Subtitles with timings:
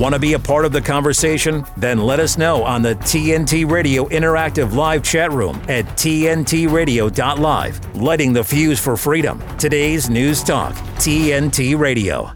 [0.00, 1.62] Want to be a part of the conversation?
[1.76, 7.96] Then let us know on the TNT Radio Interactive Live chat room at TNTRadio.live.
[7.96, 9.42] Lighting the fuse for freedom.
[9.58, 12.32] Today's News Talk, TNT Radio.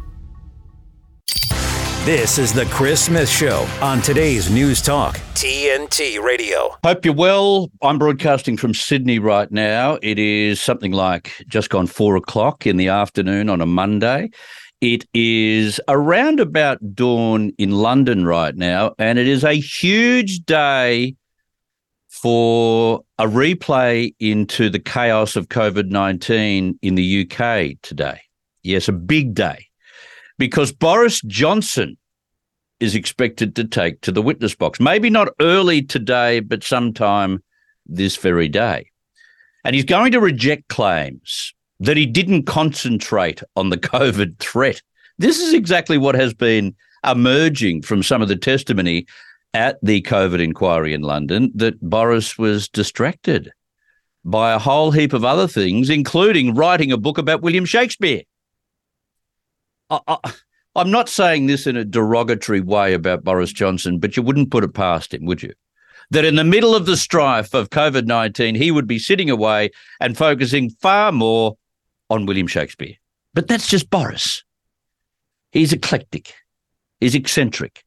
[2.05, 6.77] This is the Chris Smith Show on today's News Talk, TNT Radio.
[6.85, 7.71] Hope you're well.
[7.81, 9.99] I'm broadcasting from Sydney right now.
[10.03, 14.29] It is something like just gone four o'clock in the afternoon on a Monday.
[14.85, 21.17] It is around about dawn in London right now, and it is a huge day
[22.11, 28.21] for a replay into the chaos of COVID 19 in the UK today.
[28.63, 29.69] Yes, a big day
[30.37, 31.97] because Boris Johnson
[32.79, 34.81] is expected to take to the witness box.
[34.81, 37.43] Maybe not early today, but sometime
[37.87, 38.91] this very day.
[39.65, 44.83] And he's going to reject claims that he didn't concentrate on the COVID threat.
[45.19, 46.75] This is exactly what has been
[47.07, 49.07] emerging from some of the testimony
[49.53, 53.53] at the COVID inquiry in London that Boris was distracted
[54.25, 58.23] by a whole heap of other things, including writing a book about William Shakespeare.
[59.91, 60.17] I,
[60.75, 64.65] am not saying this in a derogatory way about Boris Johnson, but you wouldn't put
[64.65, 65.53] it past him, would you?
[66.11, 69.71] That in the middle of the strife of COVID 19, he would be sitting away
[70.01, 71.57] and focusing far more
[72.11, 72.95] on William Shakespeare.
[73.33, 74.45] But that's just Boris.
[75.53, 76.35] He's eclectic,
[77.01, 77.85] he's eccentric.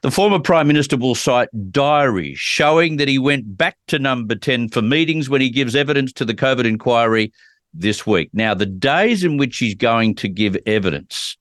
[0.00, 4.68] The former Prime Minister will cite diaries showing that he went back to number 10
[4.68, 7.32] for meetings when he gives evidence to the COVID inquiry
[7.74, 8.30] this week.
[8.32, 11.36] Now, the days in which he's going to give evidence,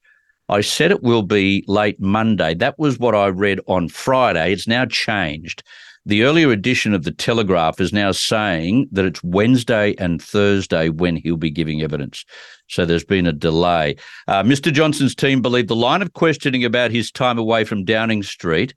[0.50, 2.56] I said it will be late Monday.
[2.56, 4.54] That was what I read on Friday.
[4.54, 5.62] It's now changed.
[6.08, 11.18] The earlier edition of the Telegraph is now saying that it's Wednesday and Thursday when
[11.18, 12.24] he'll be giving evidence.
[12.70, 13.98] So there's been a delay.
[14.26, 14.72] Uh, Mr.
[14.72, 18.74] Johnson's team believe the line of questioning about his time away from Downing Street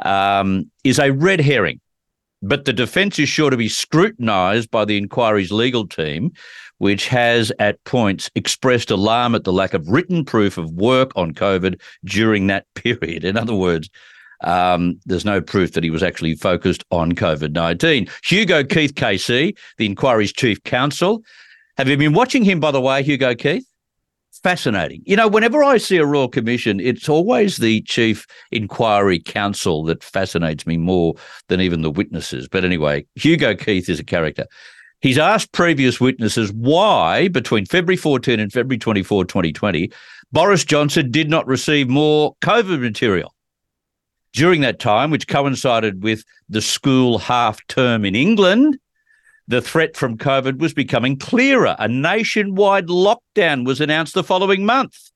[0.00, 1.80] um, is a red herring,
[2.42, 6.32] but the defence is sure to be scrutinised by the inquiry's legal team,
[6.76, 11.32] which has at points expressed alarm at the lack of written proof of work on
[11.32, 13.24] COVID during that period.
[13.24, 13.88] In other words,
[14.42, 18.08] um, there's no proof that he was actually focused on COVID 19.
[18.24, 21.22] Hugo Keith KC, the inquiry's chief counsel.
[21.76, 23.64] Have you been watching him, by the way, Hugo Keith?
[24.42, 25.02] Fascinating.
[25.04, 30.04] You know, whenever I see a Royal Commission, it's always the Chief Inquiry Counsel that
[30.04, 31.14] fascinates me more
[31.48, 32.46] than even the witnesses.
[32.46, 34.46] But anyway, Hugo Keith is a character.
[35.00, 39.90] He's asked previous witnesses why, between February 14 and February 24, 2020,
[40.30, 43.34] Boris Johnson did not receive more COVID material.
[44.32, 48.78] During that time, which coincided with the school half term in England,
[49.46, 51.74] the threat from COVID was becoming clearer.
[51.78, 55.10] A nationwide lockdown was announced the following month.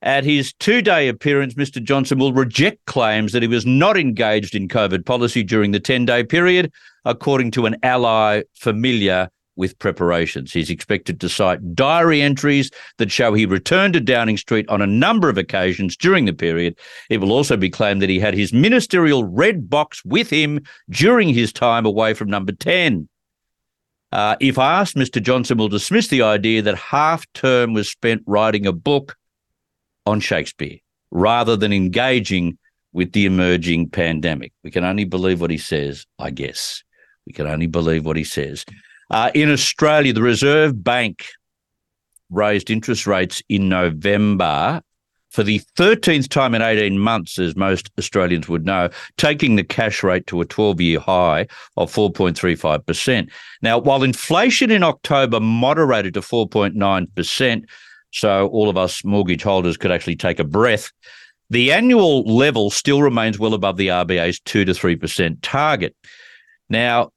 [0.00, 1.82] At his two day appearance, Mr.
[1.82, 6.04] Johnson will reject claims that he was not engaged in COVID policy during the 10
[6.04, 6.72] day period,
[7.04, 10.52] according to an ally familiar with preparations.
[10.52, 14.86] He's expected to cite diary entries that show he returned to Downing Street on a
[14.86, 16.78] number of occasions during the period.
[17.10, 21.28] It will also be claimed that he had his ministerial red box with him during
[21.28, 23.08] his time away from number 10.
[24.12, 25.20] Uh, if asked, Mr.
[25.20, 29.16] Johnson will dismiss the idea that half term was spent writing a book
[30.06, 30.78] on Shakespeare
[31.10, 32.56] rather than engaging
[32.92, 34.52] with the emerging pandemic.
[34.62, 36.82] We can only believe what he says, I guess.
[37.26, 38.64] We can only believe what he says.
[39.10, 41.26] Uh, in Australia, the Reserve Bank
[42.30, 44.82] raised interest rates in November
[45.30, 50.02] for the 13th time in 18 months, as most Australians would know, taking the cash
[50.02, 51.46] rate to a 12 year high
[51.76, 53.30] of 4.35%.
[53.62, 57.64] Now, while inflation in October moderated to 4.9%,
[58.10, 60.90] so all of us mortgage holders could actually take a breath,
[61.50, 65.94] the annual level still remains well above the RBA's 2 to 3% target.
[66.70, 67.10] Now,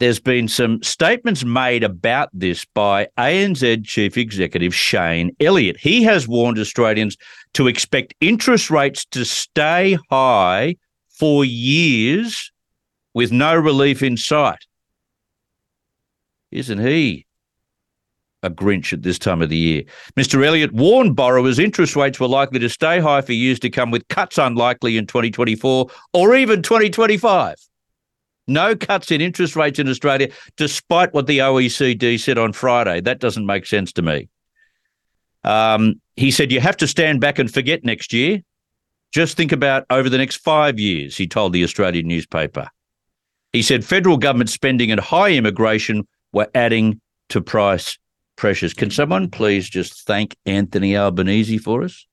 [0.00, 5.76] there's been some statements made about this by ANZ Chief Executive Shane Elliott.
[5.78, 7.16] He has warned Australians
[7.54, 10.76] to expect interest rates to stay high
[11.10, 12.52] for years
[13.14, 14.66] with no relief in sight.
[16.50, 17.26] Isn't he
[18.42, 19.82] a Grinch at this time of the year?
[20.16, 20.44] Mr.
[20.44, 24.06] Elliott warned borrowers interest rates were likely to stay high for years to come, with
[24.08, 27.54] cuts unlikely in 2024 or even 2025.
[28.46, 33.00] No cuts in interest rates in Australia, despite what the OECD said on Friday.
[33.00, 34.28] That doesn't make sense to me.
[35.44, 38.40] Um, he said, You have to stand back and forget next year.
[39.12, 42.68] Just think about over the next five years, he told the Australian newspaper.
[43.52, 47.96] He said federal government spending and high immigration were adding to price
[48.36, 48.74] pressures.
[48.74, 52.06] Can someone please just thank Anthony Albanese for us?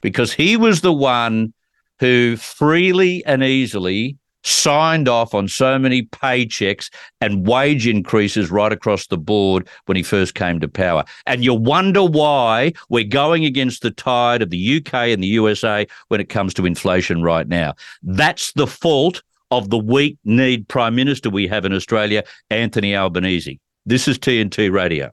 [0.00, 1.52] because he was the one
[2.00, 4.16] who freely and easily
[4.48, 6.90] signed off on so many paychecks
[7.20, 11.04] and wage increases right across the board when he first came to power.
[11.26, 15.86] And you wonder why we're going against the tide of the UK and the USA
[16.08, 17.74] when it comes to inflation right now.
[18.02, 23.60] That's the fault of the weak need prime minister we have in Australia, Anthony Albanese.
[23.86, 25.10] This is TNT Radio.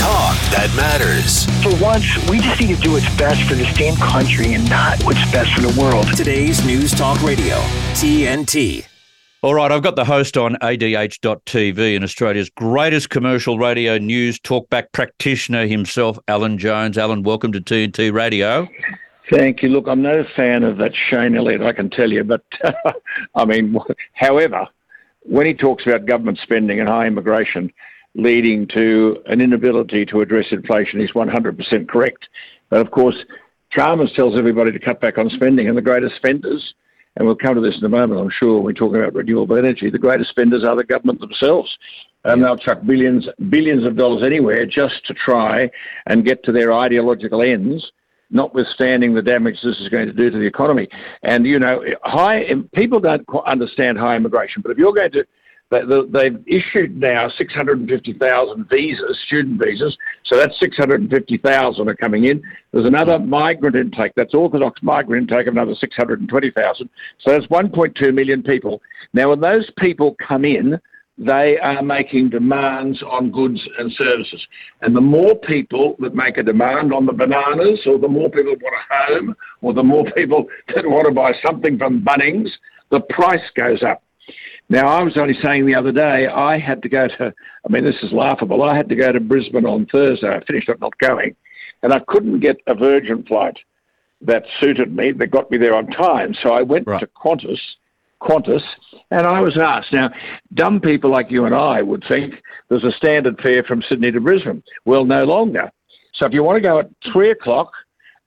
[0.00, 1.44] Talk that matters.
[1.62, 4.98] For once, we just need to do what's best for this damn country and not
[5.04, 6.06] what's best for the world.
[6.16, 7.56] Today's News Talk Radio,
[7.92, 8.86] TNT.
[9.42, 14.90] All right, I've got the host on ADH.TV and Australia's greatest commercial radio news talkback
[14.92, 16.96] practitioner himself, Alan Jones.
[16.96, 18.68] Alan, welcome to TNT Radio.
[19.30, 19.68] Thank you.
[19.68, 22.42] Look, I'm no fan of that Shane Elliott, I can tell you, but
[23.34, 23.76] I mean,
[24.14, 24.66] however,
[25.24, 27.70] when he talks about government spending and high immigration,
[28.14, 31.00] leading to an inability to address inflation.
[31.00, 32.28] is 100% correct.
[32.68, 33.16] But of course,
[33.70, 36.74] Chalmers tells everybody to cut back on spending, and the greatest spenders,
[37.16, 39.56] and we'll come to this in a moment, I'm sure, when we're talking about renewable
[39.56, 41.76] energy, the greatest spenders are the government themselves.
[42.24, 45.70] And they'll chuck billions, billions of dollars anywhere just to try
[46.06, 47.90] and get to their ideological ends
[48.30, 50.88] notwithstanding the damage this is going to do to the economy.
[51.22, 55.26] And you know, high people don't understand high immigration, but if you're going to
[55.70, 59.96] They've issued now 650,000 visas, student visas.
[60.24, 62.42] So that's 650,000 are coming in.
[62.72, 66.90] There's another migrant intake, that's orthodox migrant intake of another 620,000.
[67.20, 68.82] So that's 1.2 million people.
[69.12, 70.80] Now, when those people come in,
[71.20, 74.44] they are making demands on goods and services.
[74.80, 78.56] And the more people that make a demand on the bananas, or the more people
[78.60, 82.48] want a home, or the more people that want to buy something from Bunnings,
[82.90, 84.02] the price goes up.
[84.70, 87.34] Now, I was only saying the other day, I had to go to,
[87.68, 88.62] I mean, this is laughable.
[88.62, 90.28] I had to go to Brisbane on Thursday.
[90.28, 91.34] I finished up not going,
[91.82, 93.58] and I couldn't get a Virgin flight
[94.22, 96.34] that suited me, that got me there on time.
[96.40, 97.00] So I went right.
[97.00, 97.58] to Qantas,
[98.22, 98.62] Qantas,
[99.10, 99.92] and I was asked.
[99.92, 100.10] Now,
[100.54, 102.34] dumb people like you and I would think
[102.68, 104.62] there's a standard fare from Sydney to Brisbane.
[104.84, 105.72] Well, no longer.
[106.14, 107.72] So if you want to go at three o'clock,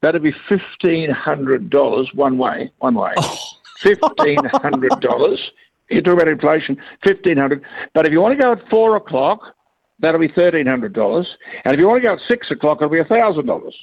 [0.02, 3.14] that'd be fifteen hundred dollars one way, one way.
[3.16, 3.40] Oh.
[3.80, 5.52] Fifteen hundred dollars
[5.90, 7.64] you talk about inflation, fifteen hundred.
[7.94, 9.56] But if you want to go at four o'clock,
[10.00, 11.28] that'll be thirteen hundred dollars.
[11.66, 13.76] And if you want to go at six o'clock, it'll be thousand dollars.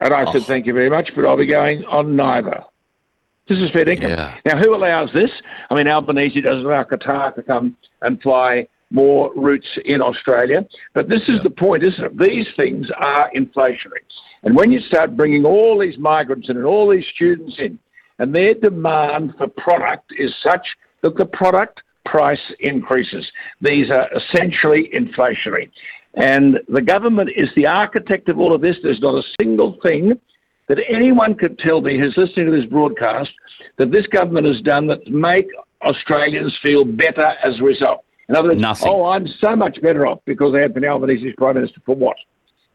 [0.00, 0.32] And I oh.
[0.32, 2.64] said, thank you very much, but I'll be going on neither.
[3.48, 4.10] This is fair income.
[4.10, 4.36] Yeah.
[4.44, 5.30] Now, who allows this?
[5.70, 10.66] I mean, Albanese doesn't allow Qatar to come and fly more routes in Australia.
[10.94, 11.42] But this is yeah.
[11.44, 12.18] the point, isn't it?
[12.18, 14.04] These things are inflationary.
[14.42, 17.78] And when you start bringing all these migrants in and all these students in,
[18.18, 20.66] and their demand for product is such
[21.02, 23.26] that the product price increases.
[23.60, 25.70] These are essentially inflationary.
[26.14, 28.76] And the government is the architect of all of this.
[28.82, 30.18] There's not a single thing
[30.68, 33.30] that anyone could tell me who's listening to this broadcast
[33.76, 35.46] that this government has done that make
[35.82, 38.04] Australians feel better as a result.
[38.28, 38.88] In other words, Nothing.
[38.88, 41.80] oh, I'm so much better off because Anthony Albanese is Prime Minister.
[41.84, 42.16] For what?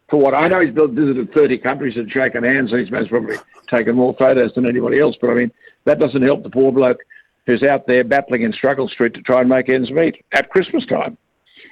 [0.09, 0.33] For what?
[0.33, 3.38] I know he's visited 30 countries and shaken hands, and he's most probably
[3.69, 5.51] taken more photos than anybody else, but I mean,
[5.85, 7.00] that doesn't help the poor bloke
[7.46, 10.86] who's out there battling in Struggle Street to try and make ends meet at Christmas
[10.86, 11.18] time.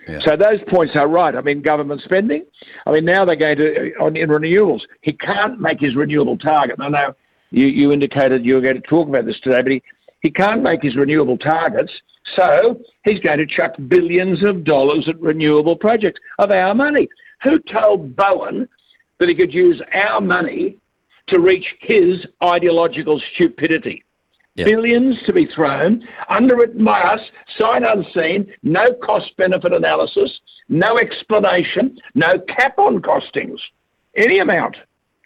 [0.07, 0.19] Yeah.
[0.21, 1.35] So those points are right.
[1.35, 2.43] I mean, government spending.
[2.85, 4.81] I mean, now they're going to uh, on in renewables.
[5.01, 6.77] He can't make his renewable target.
[6.79, 7.15] I know
[7.51, 9.83] you, you indicated you were going to talk about this today, but he,
[10.21, 11.91] he can't make his renewable targets.
[12.35, 17.07] So he's going to chuck billions of dollars at renewable projects of our money.
[17.43, 18.67] Who told Bowen
[19.19, 20.77] that he could use our money
[21.27, 24.03] to reach his ideological stupidity?
[24.59, 24.67] Yep.
[24.67, 27.21] Billions to be thrown, underwritten by us,
[27.57, 30.37] sight unseen, no cost benefit analysis,
[30.67, 33.57] no explanation, no cap on costings.
[34.17, 34.75] Any amount.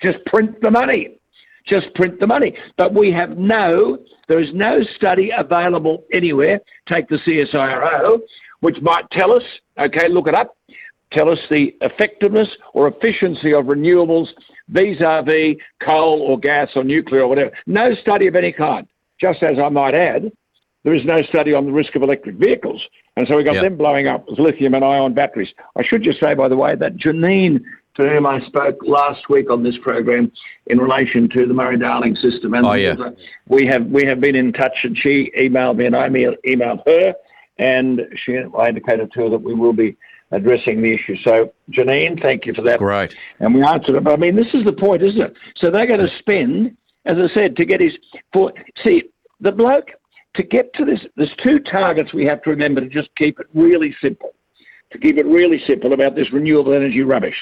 [0.03, 1.17] Just print the money.
[1.65, 2.55] Just print the money.
[2.77, 3.97] But we have no,
[4.27, 6.59] there is no study available anywhere.
[6.87, 8.19] Take the CSIRO,
[8.59, 9.43] which might tell us,
[9.79, 10.55] okay, look it up,
[11.11, 14.27] tell us the effectiveness or efficiency of renewables
[14.69, 17.51] vis a vis coal or gas or nuclear or whatever.
[17.65, 18.87] No study of any kind.
[19.19, 20.31] Just as I might add,
[20.83, 22.81] there is no study on the risk of electric vehicles.
[23.15, 23.63] And so we got yep.
[23.63, 25.53] them blowing up with lithium and ion batteries.
[25.75, 27.63] I should just say, by the way, that Janine,
[27.95, 30.31] to whom I spoke last week on this program
[30.67, 32.95] in relation to the Murray Darling system, and oh, yeah.
[33.47, 37.13] we have we have been in touch, and she emailed me, and I emailed her,
[37.59, 39.95] and she I indicated to her that we will be
[40.31, 41.15] addressing the issue.
[41.23, 42.81] So, Janine, thank you for that.
[42.81, 43.13] Right.
[43.39, 44.03] And we answered it.
[44.03, 45.35] But I mean, this is the point, isn't it?
[45.55, 46.75] So they're going to spend
[47.05, 47.93] as I said, to get his
[48.31, 48.51] for
[48.83, 49.03] see
[49.39, 49.89] the bloke
[50.35, 50.99] to get to this.
[51.15, 54.33] There's two targets we have to remember to just keep it really simple.
[54.91, 57.35] To keep it really simple about this renewable energy rubbish.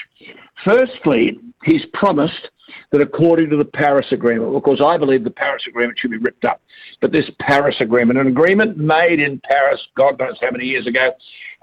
[0.64, 2.48] Firstly, he's promised
[2.90, 6.16] that according to the Paris Agreement, of course, I believe the Paris Agreement should be
[6.16, 6.62] ripped up,
[7.02, 11.10] but this Paris Agreement, an agreement made in Paris, God knows how many years ago,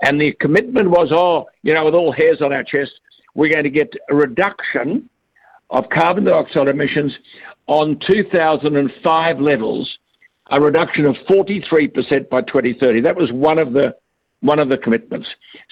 [0.03, 2.99] and the commitment was, oh, you know, with all hairs on our chest,
[3.33, 5.09] we're going to get a reduction
[5.71, 7.15] of carbon dioxide emissions
[7.69, 9.97] on 2005 levels,
[10.49, 13.01] a reduction of 43% by 2030.
[13.01, 13.95] That was one of the
[14.41, 15.27] one of the commitments.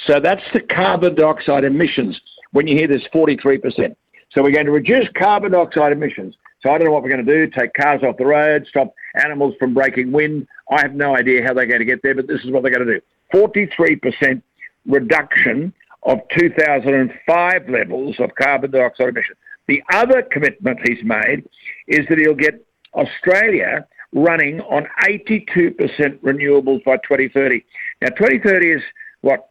[0.05, 2.19] So that's the carbon dioxide emissions
[2.51, 3.95] when you hear this 43%.
[4.29, 6.35] So we're going to reduce carbon dioxide emissions.
[6.61, 8.93] So I don't know what we're going to do, take cars off the road, stop
[9.23, 10.47] animals from breaking wind.
[10.69, 12.73] I have no idea how they're going to get there, but this is what they're
[12.73, 13.01] going to do.
[13.33, 14.41] 43%
[14.85, 15.73] reduction
[16.03, 19.37] of 2005 levels of carbon dioxide emissions.
[19.67, 21.47] The other commitment he's made
[21.87, 25.75] is that he'll get Australia running on 82%
[26.21, 27.63] renewables by 2030.
[28.01, 28.81] Now, 2030 is
[29.21, 29.49] what,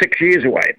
[0.00, 0.76] six years away.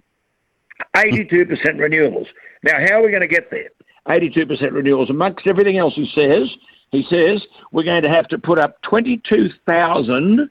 [0.95, 2.27] 82% renewables.
[2.63, 3.69] Now, how are we going to get there?
[4.07, 5.09] 82% renewables.
[5.09, 6.49] Amongst everything else he says,
[6.91, 10.49] he says we're going to have to put up 22,000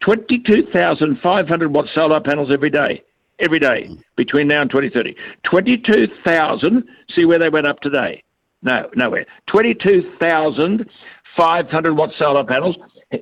[0.00, 3.02] 22,500 watt solar panels every day,
[3.38, 3.98] every day mm.
[4.16, 5.14] between now and 2030.
[5.44, 8.22] 22,000, see where they went up today?
[8.62, 9.24] No, nowhere.
[9.48, 12.76] 22,500 watt solar panels.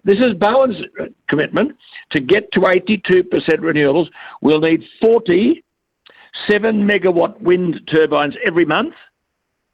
[0.04, 0.76] This is Bowen's
[1.28, 1.76] commitment.
[2.10, 4.08] To get to 82% renewables,
[4.40, 5.62] we'll need 47
[6.52, 8.94] megawatt wind turbines every month,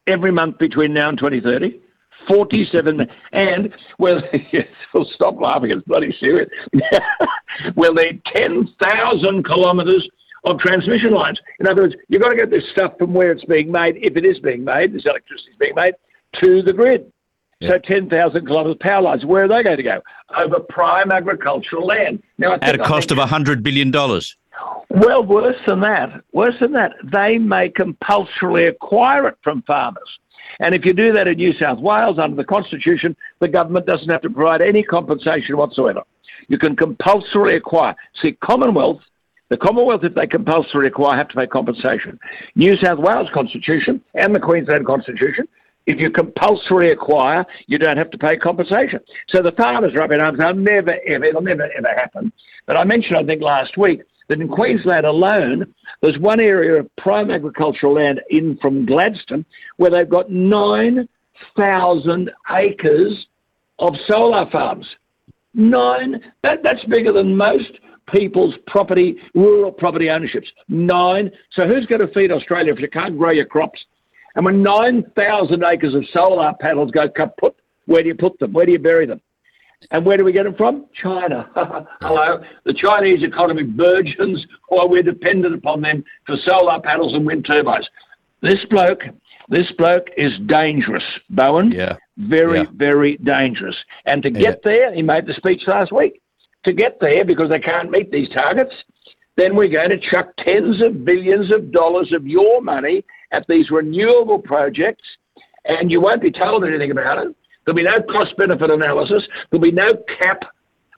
[0.06, 1.80] every month between now and 2030.
[2.28, 4.22] 47 and well
[4.94, 6.48] we'll stop laughing it's bloody serious
[7.76, 10.08] we'll need 10,000 kilometres
[10.44, 13.44] of transmission lines in other words you've got to get this stuff from where it's
[13.44, 15.94] being made if it is being made this electricity is being made
[16.34, 17.10] to the grid
[17.60, 17.70] yeah.
[17.70, 20.00] so 10,000 kilometres of power lines where are they going to go
[20.36, 23.92] over prime agricultural land now at a cost of $100 billion
[24.90, 30.18] well worse than that worse than that they may compulsorily acquire it from farmers
[30.60, 34.08] and if you do that in New South Wales under the Constitution, the government doesn't
[34.08, 36.02] have to provide any compensation whatsoever.
[36.48, 37.94] You can compulsorily acquire.
[38.20, 39.00] See, Commonwealth,
[39.52, 42.18] the Commonwealth, if they compulsorily acquire, have to pay compensation.
[42.54, 45.46] New South Wales Constitution and the Queensland Constitution,
[45.84, 49.00] if you compulsorily acquire, you don't have to pay compensation.
[49.28, 50.38] So the farmers are up in arms.
[50.38, 52.32] They'll never, ever, it'll never, ever happen.
[52.64, 56.96] But I mentioned, I think, last week that in Queensland alone, there's one area of
[56.96, 59.44] prime agricultural land in from Gladstone
[59.76, 63.26] where they've got 9,000 acres
[63.80, 64.86] of solar farms.
[65.52, 67.72] Nine, that, that's bigger than most
[68.10, 70.50] people's property, rural property ownerships.
[70.68, 71.30] Nine.
[71.50, 73.84] So who's going to feed Australia if you can't grow your crops?
[74.34, 77.54] And when 9,000 acres of solar panels go kaput,
[77.86, 78.52] where do you put them?
[78.52, 79.20] Where do you bury them?
[79.90, 80.86] And where do we get them from?
[80.94, 81.50] China.
[82.00, 82.40] Hello.
[82.64, 87.88] The Chinese economy burgeons while we're dependent upon them for solar panels and wind turbines.
[88.42, 89.02] This bloke,
[89.48, 91.72] this bloke is dangerous, Bowen.
[91.72, 91.96] Yeah.
[92.16, 92.66] Very, yeah.
[92.74, 93.76] very dangerous.
[94.06, 94.54] And to get yeah.
[94.64, 96.21] there, he made the speech last week.
[96.64, 98.74] To get there, because they can't meet these targets,
[99.36, 103.70] then we're going to chuck tens of billions of dollars of your money at these
[103.70, 105.02] renewable projects,
[105.64, 109.26] and you won't be told anything about it There'll be no cost benefit analysis.
[109.50, 110.44] There'll be no cap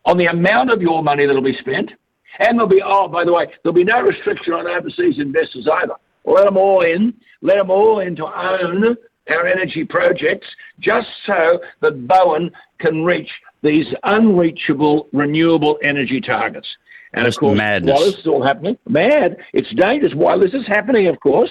[0.04, 1.90] on the amount of your money that'll be spent.
[2.38, 5.94] And there'll be, oh, by the way, there'll be no restriction on overseas investors either.
[6.25, 7.14] Let them all in.
[7.42, 8.97] Let them all in to own
[9.28, 10.47] our energy projects
[10.80, 13.30] just so that Bowen can reach
[13.64, 16.68] these unreachable renewable energy targets.
[17.12, 17.97] And That's of course, madness.
[17.97, 20.14] while this is all happening, mad, it's dangerous.
[20.14, 21.50] While this is happening, of course,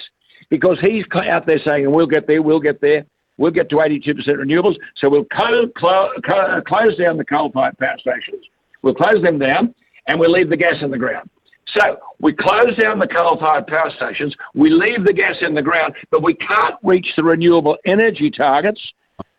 [0.50, 3.06] because he's out there saying, we'll get there, we'll get there,
[3.38, 4.78] We'll get to 82% renewables.
[4.96, 8.46] So we'll close, close down the coal-fired power stations.
[8.82, 9.74] We'll close them down
[10.08, 11.30] and we'll leave the gas in the ground.
[11.78, 14.36] So we close down the coal-fired power stations.
[14.54, 18.82] We leave the gas in the ground, but we can't reach the renewable energy targets.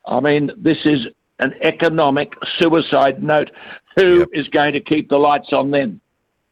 [0.06, 1.06] I mean, this is
[1.38, 3.50] an economic suicide note.
[3.96, 4.28] Who yep.
[4.32, 6.00] is going to keep the lights on then?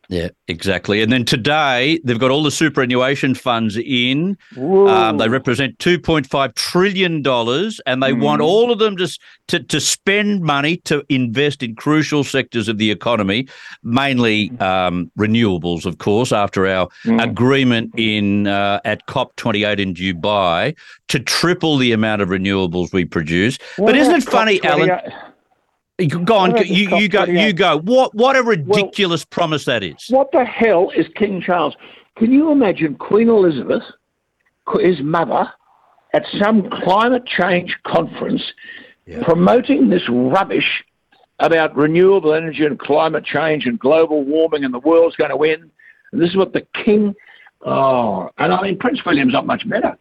[0.09, 1.01] Yeah, exactly.
[1.01, 4.37] And then today they've got all the superannuation funds in.
[4.59, 8.21] Um, they represent two point five trillion dollars, and they mm.
[8.21, 12.79] want all of them just to, to spend money to invest in crucial sectors of
[12.79, 13.49] the economy,
[13.83, 16.33] mainly um, renewables, of course.
[16.33, 17.23] After our mm.
[17.23, 20.77] agreement in uh, at COP twenty eight in Dubai
[21.09, 23.59] to triple the amount of renewables we produce.
[23.79, 24.91] but isn't it funny, Alan?
[26.07, 27.25] Go on, you, you go.
[27.25, 27.79] You go.
[27.81, 30.07] What what a ridiculous well, promise that is.
[30.09, 31.75] What the hell is King Charles?
[32.17, 33.83] Can you imagine Queen Elizabeth,
[34.81, 35.51] his mother,
[36.13, 38.43] at some climate change conference,
[39.07, 39.23] yeah.
[39.23, 40.85] promoting this rubbish
[41.39, 45.71] about renewable energy and climate change and global warming and the world's going to win?
[46.13, 47.15] And this is what the King.
[47.65, 49.97] Oh, and I mean Prince William's not much better.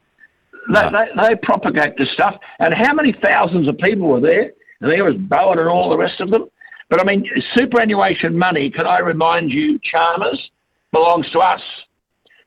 [0.73, 2.35] they, they, they propagate this stuff.
[2.59, 4.53] And how many thousands of people were there?
[4.81, 6.49] And there was Bowen and all the rest of them.
[6.89, 10.49] But I mean, superannuation money, can I remind you, Chalmers,
[10.91, 11.61] belongs to us.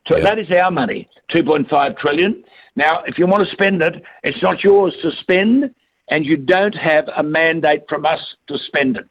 [0.07, 0.25] So Yeah.
[0.25, 2.45] that is our money, 2.5 trillion.
[2.77, 5.75] Now, if you want to spend it, it's not yours to spend,
[6.09, 9.07] and you don't have a mandate from us to spend it.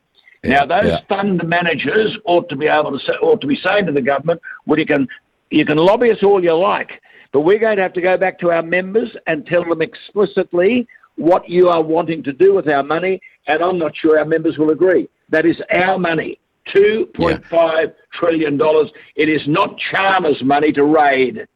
[0.45, 0.99] now, those yeah.
[1.07, 4.41] fund managers ought to be able to say, ought to be saying to the government,
[4.65, 5.07] "Well, you can
[5.51, 7.01] you can lobby us all you like,
[7.31, 10.85] but we're going to have to go back to our members and tell them explicitly
[11.15, 14.57] what you are wanting to do with our money." And I'm not sure our members
[14.57, 15.07] will agree.
[15.29, 16.39] That is our money,
[16.71, 18.91] two point five trillion dollars.
[19.15, 21.47] It is not Chalmers' money to raid.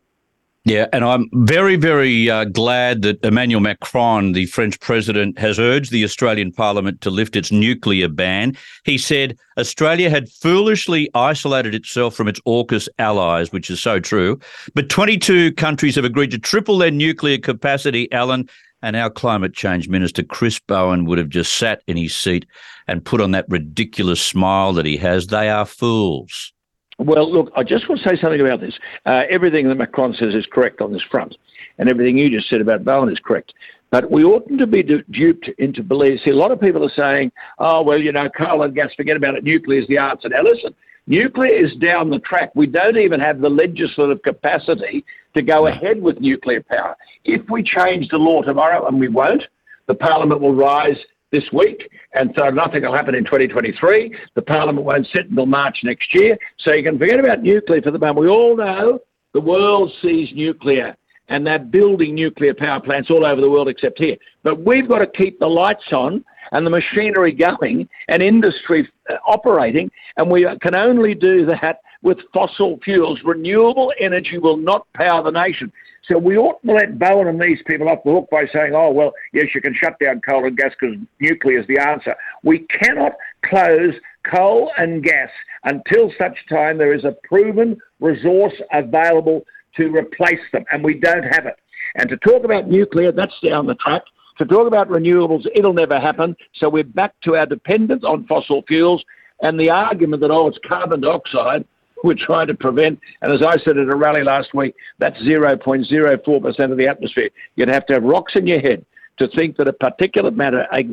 [0.68, 5.92] Yeah, and I'm very, very uh, glad that Emmanuel Macron, the French president, has urged
[5.92, 8.58] the Australian Parliament to lift its nuclear ban.
[8.84, 14.42] He said Australia had foolishly isolated itself from its AUKUS allies, which is so true.
[14.74, 18.50] But 22 countries have agreed to triple their nuclear capacity, Alan.
[18.88, 22.46] And our climate change minister, Chris Bowen, would have just sat in his seat
[22.88, 25.28] and put on that ridiculous smile that he has.
[25.28, 26.54] They are fools.
[26.98, 28.80] Well, look, I just want to say something about this.
[29.06, 31.36] Uh, everything that Macron says is correct on this front,
[31.78, 33.54] and everything you just said about Bowen is correct.
[33.90, 36.20] But we oughtn't to be du- duped into believing.
[36.24, 39.18] See, a lot of people are saying, oh, well, you know, coal and gas, forget
[39.18, 39.44] about it.
[39.44, 40.30] Nuclear is the answer.
[40.30, 40.74] Now, listen,
[41.08, 42.52] nuclear is down the track.
[42.54, 45.04] We don't even have the legislative capacity
[45.36, 46.96] to go ahead with nuclear power.
[47.24, 49.44] If we change the law tomorrow, and we won't,
[49.88, 50.98] the Parliament will rise
[51.32, 54.16] this week, and so nothing will happen in 2023.
[54.36, 57.92] The Parliament won't sit until March next year, so you can forget about nuclear for
[57.92, 58.20] the moment.
[58.20, 59.00] We all know
[59.34, 60.96] the world sees nuclear,
[61.28, 64.16] and they're building nuclear power plants all over the world except here.
[64.44, 69.16] But we've got to keep the lights on and the machinery going and industry uh,
[69.26, 73.20] operating, and we can only do that with fossil fuels.
[73.24, 75.72] Renewable energy will not power the nation.
[76.08, 78.92] So we ought to let Bowen and these people off the hook by saying, oh,
[78.92, 82.16] well, yes, you can shut down coal and gas because nuclear is the answer.
[82.44, 83.14] We cannot
[83.44, 83.94] close
[84.32, 85.30] coal and gas
[85.66, 89.44] until such time there is a proven resource available
[89.76, 91.58] to replace them, and we don't have it.
[91.96, 94.04] And to talk about nuclear, that's down the track.
[94.38, 96.36] To talk about renewables, it'll never happen.
[96.56, 99.04] So we're back to our dependence on fossil fuels
[99.42, 101.66] and the argument that, oh, it's carbon dioxide
[102.04, 103.00] we're trying to prevent.
[103.22, 107.30] And as I said at a rally last week, that's 0.04% of the atmosphere.
[107.56, 108.86] You'd have to have rocks in your head
[109.18, 110.84] to think that a particulate matter, a,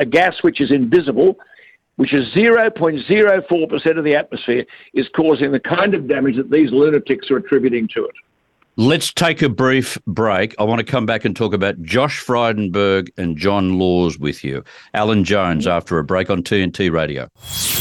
[0.00, 1.36] a gas which is invisible,
[1.96, 7.30] which is 0.04% of the atmosphere, is causing the kind of damage that these lunatics
[7.30, 8.14] are attributing to it.
[8.80, 10.54] Let's take a brief break.
[10.56, 14.62] I want to come back and talk about Josh Frydenberg and John Laws with you.
[14.94, 17.28] Alan Jones after a break on TNT Radio.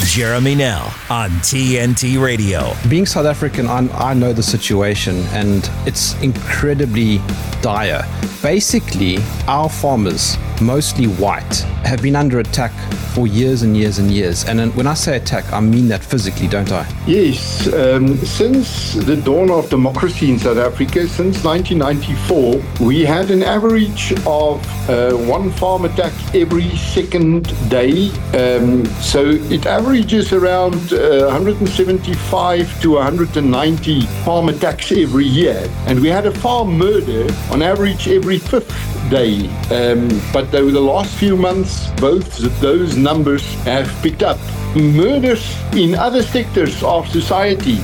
[0.07, 2.73] Jeremy Nell on TNT Radio.
[2.89, 7.19] Being South African, I, I know the situation and it's incredibly
[7.61, 8.03] dire.
[8.41, 12.71] Basically, our farmers, mostly white, have been under attack
[13.17, 14.45] for years and years and years.
[14.45, 16.87] And when I say attack, I mean that physically, don't I?
[17.07, 23.43] Yes, um, since the dawn of democracy in South Africa, since 1994, we had an
[23.43, 28.09] average of uh, one farm attack every second day.
[28.33, 35.69] Um, so it averages around uh, 175 to 190 farm attacks every year.
[35.85, 38.71] And we had a farm murder on average every fifth
[39.09, 39.47] day.
[39.71, 44.39] Um, but over the last few months, both those numbers have picked up.
[44.75, 47.79] Murders in other sectors of society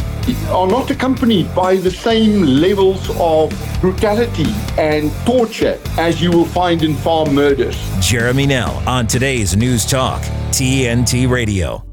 [0.50, 6.84] are not accompanied by the same levels of brutality and torture as you will find
[6.84, 7.78] in farm murders.
[8.00, 11.93] Jeremy Nell on today's News Talk, TNT Radio.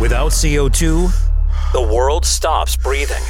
[0.00, 1.10] Without CO2,
[1.72, 3.22] the world stops breathing.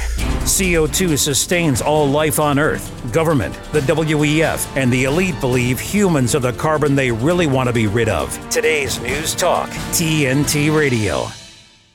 [0.43, 2.91] CO2 sustains all life on Earth.
[3.13, 7.73] Government, the WEF, and the elite believe humans are the carbon they really want to
[7.73, 8.37] be rid of.
[8.49, 11.27] Today's News Talk, TNT Radio.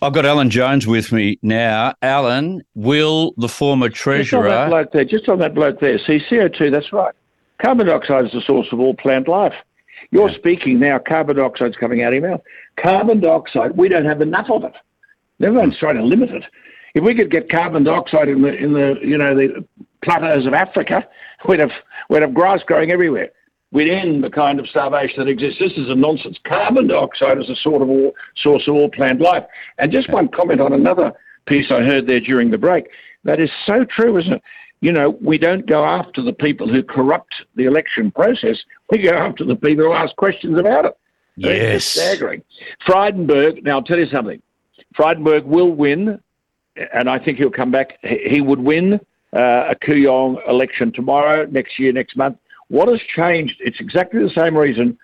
[0.01, 1.95] I've got Alan Jones with me now.
[2.01, 4.25] Alan, will the former treasurer.
[4.25, 5.99] Just on that bloke there, just on that bloke there.
[5.99, 7.15] See, CO2, that's right.
[7.61, 9.55] Carbon dioxide is the source of all plant life.
[10.12, 10.37] You're yeah.
[10.37, 12.42] speaking now, carbon dioxide's coming out of your mouth.
[12.81, 14.75] Carbon dioxide, we don't have enough of it.
[15.42, 16.44] Everyone's trying to limit it.
[16.94, 19.64] If we could get carbon dioxide in the in the you know the
[20.05, 21.09] plateaus of Africa,
[21.48, 21.72] we'd have
[22.09, 23.31] we'd have grass growing everywhere.
[23.72, 25.59] We'd end the kind of starvation that exists.
[25.59, 26.38] This is a nonsense.
[26.46, 29.44] Carbon dioxide is a sort of all, source of all plant life.
[29.79, 31.12] And just one comment on another
[31.46, 32.85] piece I heard there during the break.
[33.25, 34.42] That is so true, isn't it?
[34.83, 38.59] You know, we don't go after the people who corrupt the election process.
[38.90, 40.99] We go after the people who ask questions about it.
[41.37, 41.77] Yes.
[41.77, 42.42] It's staggering.
[42.85, 44.42] Frydenberg, now I'll tell you something.
[44.99, 46.21] Frydenberg will win,
[46.92, 47.97] and I think he'll come back.
[48.03, 48.95] He would win
[49.33, 52.38] uh, a Kooyong election tomorrow, next year, next month.
[52.66, 53.61] What has changed?
[53.61, 54.99] It's exactly the same reason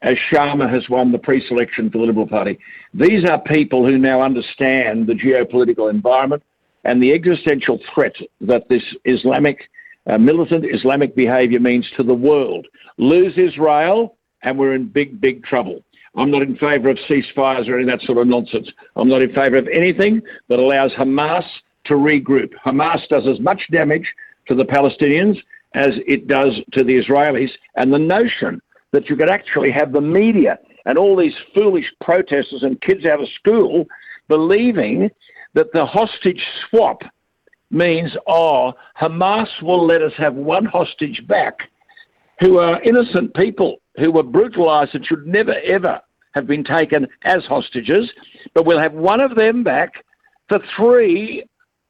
[0.00, 2.58] as Sharma has won the pre-selection for the Liberal Party.
[2.94, 6.42] These are people who now understand the geopolitical environment
[6.84, 9.68] and the existential threat that this Islamic,
[10.06, 12.66] uh, militant Islamic behavior means to the world.
[12.96, 15.82] Lose Israel, and we're in big, big trouble.
[16.14, 18.70] I'm not in favour of ceasefires or any of that sort of nonsense.
[18.96, 21.44] I'm not in favour of anything that allows Hamas
[21.84, 22.52] to regroup.
[22.64, 24.12] Hamas does as much damage
[24.48, 25.36] to the Palestinians
[25.74, 27.50] as it does to the Israelis.
[27.76, 28.60] And the notion
[28.92, 33.20] that you could actually have the media and all these foolish protesters and kids out
[33.20, 33.86] of school
[34.28, 35.10] believing
[35.58, 36.40] that the hostage
[36.70, 37.02] swap
[37.72, 41.68] means, oh, Hamas will let us have one hostage back
[42.38, 46.00] who are innocent people who were brutalized and should never, ever
[46.36, 48.08] have been taken as hostages,
[48.54, 50.04] but we'll have one of them back
[50.48, 51.42] for three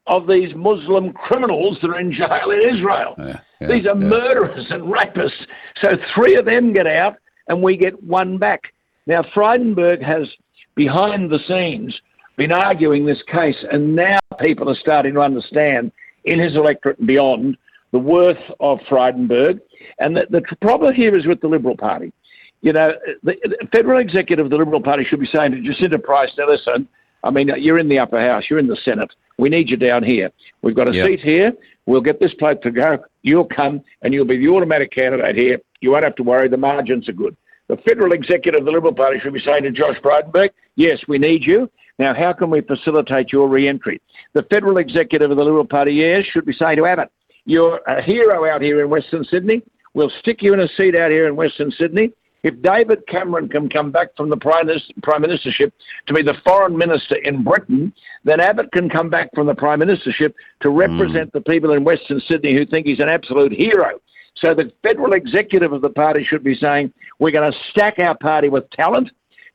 [0.07, 3.17] of these Muslim criminals that are in jail in Israel.
[3.19, 4.09] Yeah, yeah, these are yeah.
[4.09, 5.47] murderers and rapists.
[5.83, 7.17] So three of them get out
[7.49, 8.73] and we get one back.
[9.07, 10.27] Now, Frydenberg has,
[10.75, 12.01] behind the scenes,
[12.39, 15.93] been arguing this case, and now people are starting to understand
[16.25, 17.59] in his electorate and beyond
[17.93, 19.61] the worth of Frydenberg.
[19.99, 22.13] And the, the problem here is with the Liberal Party
[22.61, 25.99] you know, the, the, federal executive of the Liberal Party should be saying to Jacinta
[25.99, 26.89] Price, now listen,
[27.23, 29.15] I mean, you're in the upper house, you're in the Senate.
[29.39, 30.31] We need you down here.
[30.63, 31.07] We've got a yep.
[31.07, 31.53] seat here.
[31.87, 32.99] We'll get this bloke to go.
[33.23, 35.61] You'll come and you'll be the automatic candidate here.
[35.81, 36.49] You won't have to worry.
[36.49, 37.37] The margins are good.
[37.69, 41.19] The federal executive of the Liberal Party should be saying to Josh Frydenberg, yes, we
[41.19, 41.71] need you.
[41.99, 44.01] Now, how can we facilitate your re-entry?
[44.33, 47.11] The federal executive of the Liberal Party, yes, should be saying to Abbott,
[47.45, 49.63] you're a hero out here in Western Sydney.
[49.95, 52.13] We'll stick you in a seat out here in Western Sydney.
[52.45, 55.73] If David Cameron can come back from the prime, ministership
[56.07, 59.81] to be the foreign minister in Britain, then Abbott can come back from the prime
[59.81, 61.33] ministership to represent mm.
[61.33, 63.99] the people in Western Sydney who think he's an absolute hero.
[64.37, 68.17] So the federal executive of the party should be saying, we're going to stack our
[68.17, 69.11] party with talent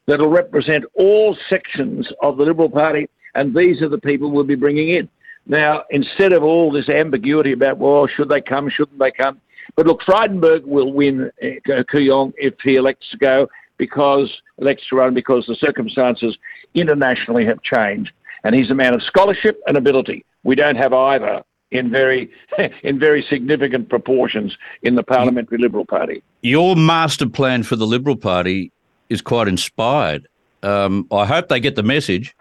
[0.07, 4.55] that'll represent all sections of the Liberal Party, and these are the people we'll be
[4.55, 5.09] bringing in.
[5.45, 9.41] Now, instead of all this ambiguity about, well, should they come, shouldn't they come,
[9.75, 14.95] but look, Frydenberg will win uh, Kooyong if he elects to go because elects to
[14.97, 16.37] run because the circumstances
[16.73, 18.11] internationally have changed,
[18.43, 20.25] and he's a man of scholarship and ability.
[20.43, 22.29] We don't have either in very
[22.83, 26.23] in very significant proportions in the parliamentary Liberal Party.
[26.41, 28.71] Your master plan for the Liberal Party
[29.13, 30.27] is quite inspired.
[30.63, 32.35] Um, I hope they get the message.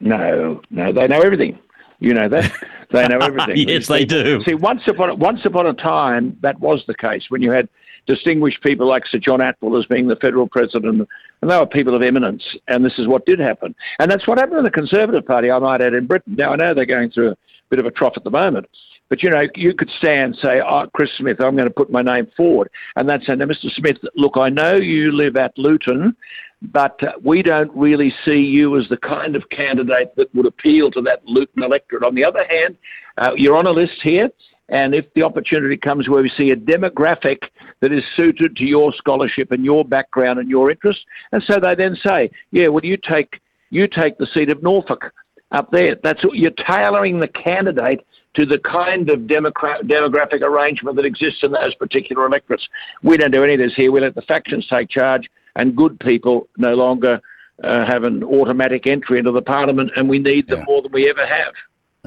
[0.00, 1.58] No, no, they know everything.
[2.00, 2.52] You know that
[2.90, 3.68] they know everything.
[3.68, 4.42] yes, they do.
[4.44, 7.68] See, once upon once upon a time, that was the case when you had
[8.06, 11.08] distinguished people like Sir John Atwill as being the federal president,
[11.42, 12.42] and they were people of eminence.
[12.68, 15.50] And this is what did happen, and that's what happened in the Conservative Party.
[15.50, 16.34] I might add in Britain.
[16.36, 17.36] Now I know they're going through a
[17.70, 18.66] bit of a trough at the moment.
[19.08, 22.02] But you know, you could stand say, "Oh, Chris Smith, I'm going to put my
[22.02, 23.70] name forward," and that's "Now, Mr.
[23.72, 26.16] Smith, look, I know you live at Luton,
[26.62, 30.90] but uh, we don't really see you as the kind of candidate that would appeal
[30.92, 32.02] to that Luton electorate.
[32.02, 32.76] On the other hand,
[33.18, 34.28] uh, you're on a list here,
[34.68, 37.44] and if the opportunity comes where we see a demographic
[37.80, 41.74] that is suited to your scholarship and your background and your interests, and so they
[41.74, 45.12] then say, yeah, well, you take you take the seat of Norfolk.
[45.52, 45.96] up there.
[46.02, 51.52] That's what, you're tailoring the candidate to the kind of demographic arrangement that exists in
[51.52, 52.68] those particular electorates.
[53.02, 53.92] We don't do any of this here.
[53.92, 57.20] We let the factions take charge, and good people no longer
[57.62, 60.64] uh, have an automatic entry into the parliament, and we need them yeah.
[60.66, 61.54] more than we ever have.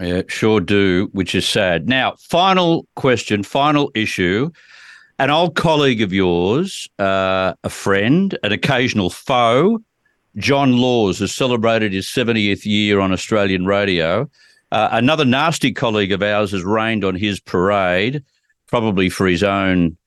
[0.02, 1.88] Yeah, sure do, which is sad.
[1.90, 4.50] Now, final question, final issue.
[5.18, 9.80] An old colleague of yours, uh, a friend, an occasional foe,
[10.38, 14.30] John Laws, has celebrated his 70th year on Australian radio.
[14.72, 18.24] Uh, another nasty colleague of ours has rained on his parade,
[18.68, 19.98] probably for his own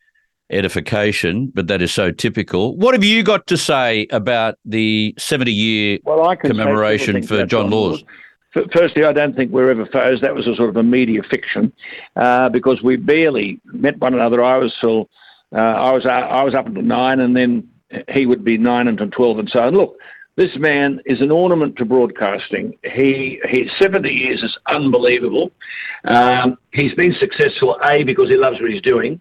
[0.49, 2.77] edification, but that is so typical.
[2.77, 8.05] What have you got to say about the 70 year well, commemoration for John Laws?
[8.53, 10.21] Firstly, I don't think we're ever foes.
[10.21, 11.73] That was a sort of a media fiction
[12.17, 14.45] uh, because we barely met one another.
[14.45, 15.09] I was still,
[15.55, 17.69] uh, I was, uh, I was up until nine, and then
[18.11, 19.75] he would be nine until twelve, and so on.
[19.75, 19.97] Look,
[20.37, 22.79] this man is an ornament to broadcasting.
[22.85, 25.51] He, he 70 years is unbelievable.
[26.05, 29.21] Um, he's been successful, A, because he loves what he's doing,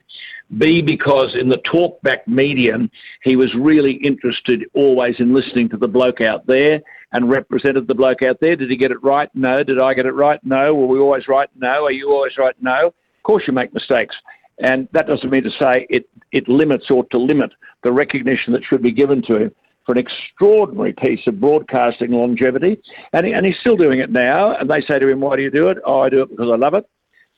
[0.57, 2.89] B, because in the talkback medium,
[3.23, 6.81] he was really interested always in listening to the bloke out there
[7.13, 8.55] and represented the bloke out there.
[8.55, 9.29] Did he get it right?
[9.35, 9.63] No.
[9.63, 10.39] Did I get it right?
[10.43, 10.73] No.
[10.73, 11.49] Were we always right?
[11.55, 11.85] No.
[11.85, 12.55] Are you always right?
[12.61, 12.87] No.
[12.87, 14.15] Of course you make mistakes.
[14.59, 17.51] And that doesn't mean to say it, it limits or to limit
[17.83, 19.51] the recognition that should be given to him
[19.85, 22.79] for an extraordinary piece of broadcasting longevity.
[23.13, 24.55] And, he, and he's still doing it now.
[24.55, 25.79] And they say to him, Why do you do it?
[25.85, 26.85] Oh, I do it because I love it.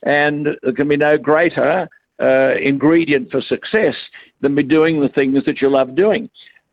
[0.04, 1.88] And there can be no greater
[2.22, 3.94] uh, ingredient for success
[4.40, 6.28] than be doing the things that you love doing.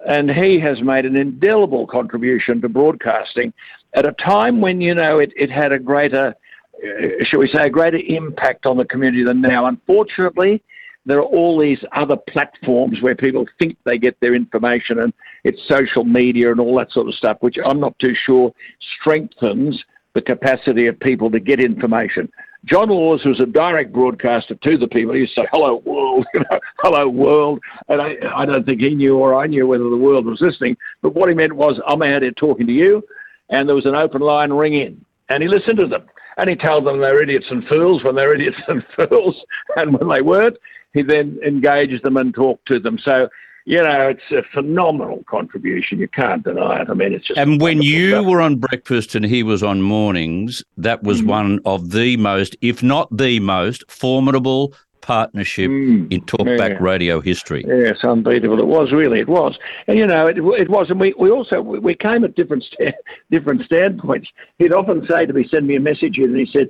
[0.07, 3.53] And he has made an indelible contribution to broadcasting
[3.93, 6.35] at a time when, you know, it, it had a greater,
[6.83, 9.65] uh, shall we say, a greater impact on the community than now.
[9.65, 10.63] Unfortunately,
[11.05, 15.59] there are all these other platforms where people think they get their information and it's
[15.67, 18.53] social media and all that sort of stuff, which I'm not too sure
[18.99, 19.83] strengthens
[20.13, 22.31] the capacity of people to get information.
[22.65, 25.13] John Laws was a direct broadcaster to the people.
[25.13, 27.59] He used to say, hello, world, you know, hello, world.
[27.89, 30.77] And I, I don't think he knew or I knew whether the world was listening.
[31.01, 33.03] But what he meant was, I'm out here talking to you,
[33.49, 35.03] and there was an open line ring in.
[35.29, 36.03] And he listened to them.
[36.37, 39.35] And he told them they're idiots and fools when they're idiots and fools.
[39.75, 40.57] And when they weren't,
[40.93, 42.99] he then engaged them and talked to them.
[42.99, 43.27] So,
[43.71, 45.97] you know, it's a phenomenal contribution.
[45.97, 46.89] You can't deny it.
[46.89, 47.39] I mean, it's just.
[47.39, 48.25] And when you stuff.
[48.25, 51.27] were on breakfast and he was on mornings, that was mm.
[51.27, 56.77] one of the most, if not the most, formidable partnership mm, in talkback yeah.
[56.81, 57.63] radio history.
[57.65, 58.59] Yes, unbeatable.
[58.59, 59.21] It was really.
[59.21, 59.57] It was,
[59.87, 60.89] and you know, it, it was.
[60.89, 62.91] And we, we also we, we came at different sta-
[63.31, 64.27] different standpoints.
[64.59, 66.69] He'd often say to me, "Send me a message," and he said,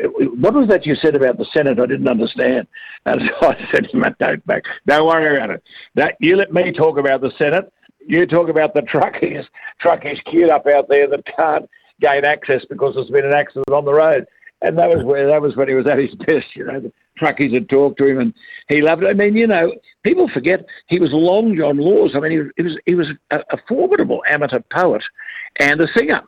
[0.00, 1.78] what was that you said about the Senate?
[1.78, 2.66] I didn't understand.
[3.06, 5.62] And so I said to him, don't, back, don't worry about it.
[5.94, 7.72] That, you let me talk about the Senate.
[8.06, 9.46] You talk about the truckies,
[9.82, 11.68] truckies queued up out there that can't
[12.00, 14.26] gain access because there's been an accident on the road.
[14.64, 16.56] And that was where that was when he was at his best.
[16.56, 18.34] You know, the truckies had talked to him, and
[18.68, 19.08] he loved it.
[19.08, 19.72] I mean, you know,
[20.02, 22.12] people forget he was Long John Laws.
[22.14, 25.02] I mean, he, he was he was a, a formidable amateur poet
[25.60, 26.22] and a singer.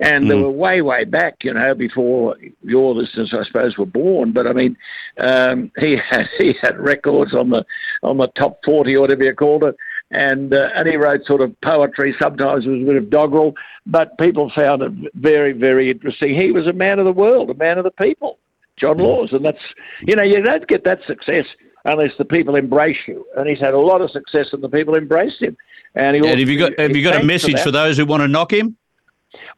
[0.00, 0.28] And mm.
[0.28, 4.32] they were way, way back, you know, before your listeners, I suppose, were born.
[4.32, 4.76] But I mean,
[5.18, 7.64] um, he had he had records on the
[8.02, 9.76] on the top forty, or whatever you called it,
[10.10, 12.14] and uh, and he wrote sort of poetry.
[12.20, 13.54] Sometimes it was a bit of doggerel,
[13.86, 16.34] but people found it very, very interesting.
[16.34, 18.38] He was a man of the world, a man of the people,
[18.76, 19.02] John mm.
[19.02, 19.62] Laws, and that's
[20.00, 21.46] you know you don't get that success
[21.84, 23.24] unless the people embrace you.
[23.36, 25.56] And he's had a lot of success, and the people embraced him.
[25.94, 28.06] And, he and have you got have you got a message for, for those who
[28.06, 28.76] want to knock him?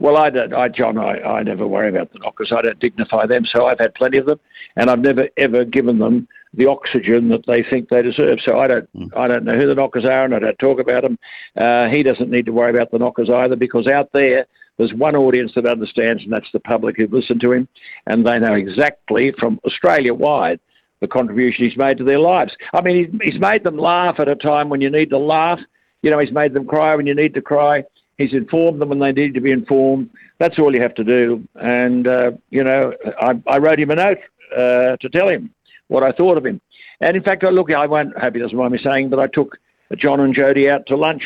[0.01, 2.51] Well, I don't, I, John, I, I never worry about the knockers.
[2.53, 4.41] I don't dignify them, so I've had plenty of them,
[4.75, 8.41] and I've never ever given them the oxygen that they think they deserve.
[8.45, 9.17] So I don't, mm.
[9.17, 11.19] I don't know who the knockers are, and I don't talk about them.
[11.57, 15.15] Uh, he doesn't need to worry about the knockers either, because out there, there's one
[15.15, 17.69] audience that understands, and that's the public who've listened to him,
[18.07, 20.59] and they know exactly from Australia wide
[21.01, 22.53] the contribution he's made to their lives.
[22.73, 25.61] I mean, he's made them laugh at a time when you need to laugh.
[26.03, 27.85] You know, he's made them cry when you need to cry.
[28.19, 30.11] He's informed them when they need to be informed.
[30.39, 31.47] That's all you have to do.
[31.55, 34.19] And, uh, you know, I, I, wrote him a note
[34.55, 35.51] uh, to tell him
[35.91, 36.61] what I thought of him.
[37.01, 39.59] And in fact, look, I won't, hope he doesn't mind me saying, but I took
[39.97, 41.23] John and Jody out to lunch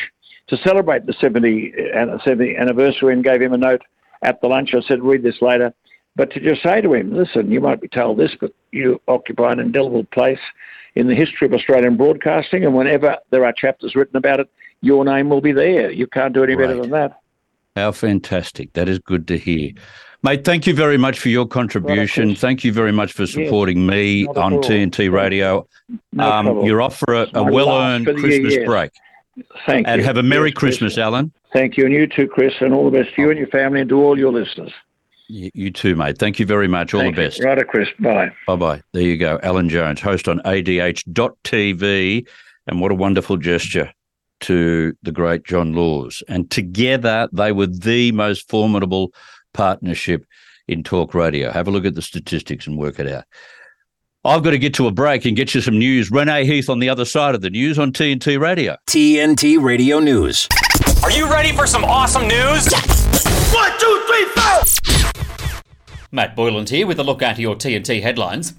[0.47, 3.81] to celebrate the 70, uh, 70 anniversary and gave him a note
[4.23, 4.73] at the lunch.
[4.73, 5.73] I said, read this later.
[6.15, 9.51] But to just say to him, listen, you might be told this, but you occupy
[9.51, 10.39] an indelible place
[10.95, 14.49] in the history of Australian broadcasting, and whenever there are chapters written about it,
[14.81, 15.91] your name will be there.
[15.91, 16.67] You can't do any right.
[16.67, 17.19] better than that.
[17.75, 18.73] How fantastic.
[18.73, 19.71] That is good to hear.
[20.23, 22.29] Mate, thank you very much for your contribution.
[22.29, 25.67] Well, thank you very much for supporting yes, me on TNT Radio.
[26.13, 28.91] No um, you're off for a, a well earned Christmas break.
[29.67, 29.93] Thank you.
[29.93, 30.05] and you.
[30.07, 31.03] have a Merry yes, Christmas, Chris.
[31.03, 31.31] Alan.
[31.53, 33.81] Thank you, and you too, Chris, and all the best to you and your family
[33.81, 34.71] and to all your listeners.
[35.27, 36.17] You, too, mate.
[36.17, 36.93] Thank you very much.
[36.93, 37.43] All Thank the best.
[37.43, 37.89] Right, Chris.
[37.99, 38.31] Bye.
[38.47, 38.81] Bye bye.
[38.93, 39.39] There you go.
[39.43, 42.27] Alan Jones, host on ADH.tv.
[42.67, 43.91] And what a wonderful gesture
[44.41, 46.23] to the great John Laws.
[46.27, 49.13] And together they were the most formidable
[49.53, 50.25] partnership
[50.67, 51.51] in talk radio.
[51.51, 53.25] Have a look at the statistics and work it out.
[54.23, 56.09] I've got to get to a break and get you some news.
[56.09, 58.75] Renee Heath on the other side of the news on TNT Radio.
[58.87, 60.47] TNT Radio News.
[61.03, 62.67] Are you ready for some awesome news?
[63.53, 65.23] One, two, three, four!
[66.11, 68.53] Matt Boyland here with a look at your TNT headlines.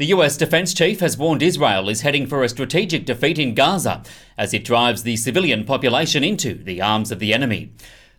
[0.00, 4.02] The US defense chief has warned Israel is heading for a strategic defeat in Gaza
[4.38, 7.72] as it drives the civilian population into the arms of the enemy.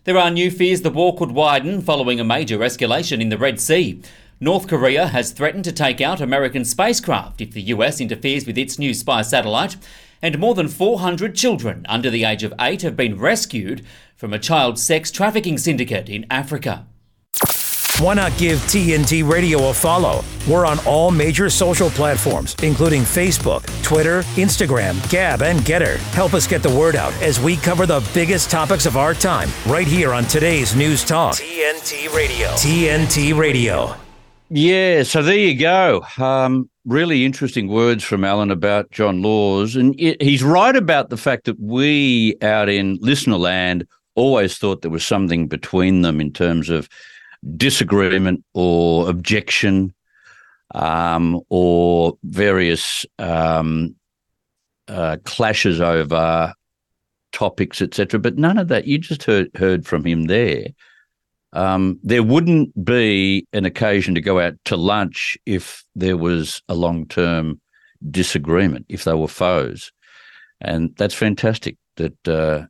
[0.04, 3.60] There are new fears the war could widen following a major escalation in the Red
[3.60, 4.00] Sea.
[4.40, 8.78] North Korea has threatened to take out American spacecraft if the US interferes with its
[8.78, 9.76] new spy satellite,
[10.22, 13.84] and more than 400 children under the age of 8 have been rescued
[14.16, 16.86] from a child sex trafficking syndicate in Africa.
[18.02, 20.26] Why not give TNT Radio a follow?
[20.50, 25.98] We're on all major social platforms, including Facebook, Twitter, Instagram, Gab, and Gettr.
[26.16, 29.50] Help us get the word out as we cover the biggest topics of our time
[29.68, 31.36] right here on today's News Talk.
[31.36, 32.48] TNT Radio.
[32.54, 33.96] TNT Radio.
[34.50, 36.04] Yeah, so there you go.
[36.18, 39.76] Um, really interesting words from Alan about John Laws.
[39.76, 44.82] And it, he's right about the fact that we out in listener land always thought
[44.82, 46.90] there was something between them in terms of
[47.58, 49.94] disagreement or objection
[50.76, 53.96] um, or various um,
[54.88, 56.54] uh, clashes over
[57.32, 58.20] topics, etc.
[58.20, 58.88] But none of that.
[58.88, 60.68] You just heard, heard from him there
[61.54, 66.76] um, there wouldn't be an occasion to go out to lunch if there was a
[66.76, 67.60] long term
[68.10, 69.92] disagreement, if they were foes.
[70.62, 72.66] And that's fantastic that uh,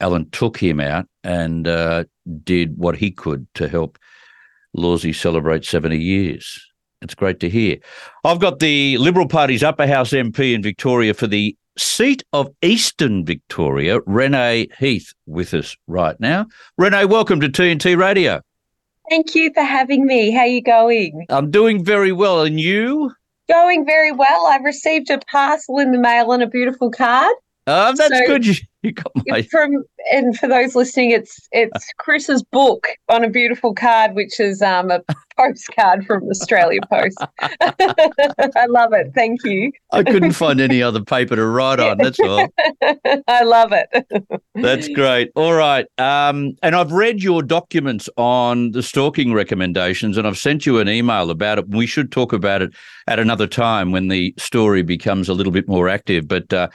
[0.00, 2.04] Alan took him out and uh,
[2.44, 3.98] did what he could to help
[4.76, 6.60] Lawsy celebrate 70 years.
[7.02, 7.76] It's great to hear.
[8.24, 13.24] I've got the Liberal Party's upper house MP in Victoria for the seat of Eastern
[13.24, 16.46] Victoria, Renee Heath, with us right now.
[16.78, 18.40] Renee, welcome to TNT Radio.
[19.10, 20.30] Thank you for having me.
[20.30, 21.26] How are you going?
[21.28, 22.42] I'm doing very well.
[22.42, 23.12] And you?
[23.48, 24.46] Going very well.
[24.46, 27.34] I've received a parcel in the mail and a beautiful card.
[27.68, 28.46] Oh, that's so, good.
[28.46, 33.74] You got my from and for those listening, it's it's Chris's book on a beautiful
[33.74, 35.00] card, which is um a
[35.36, 37.18] postcard from Australia Post.
[37.40, 39.10] I love it.
[39.14, 39.72] Thank you.
[39.92, 41.98] I couldn't find any other paper to write on.
[41.98, 42.46] That's all.
[43.26, 44.06] I love it.
[44.54, 45.32] That's great.
[45.34, 45.86] All right.
[45.98, 50.88] Um, and I've read your documents on the stalking recommendations, and I've sent you an
[50.88, 51.68] email about it.
[51.68, 52.72] We should talk about it
[53.08, 56.28] at another time when the story becomes a little bit more active.
[56.28, 56.68] But uh,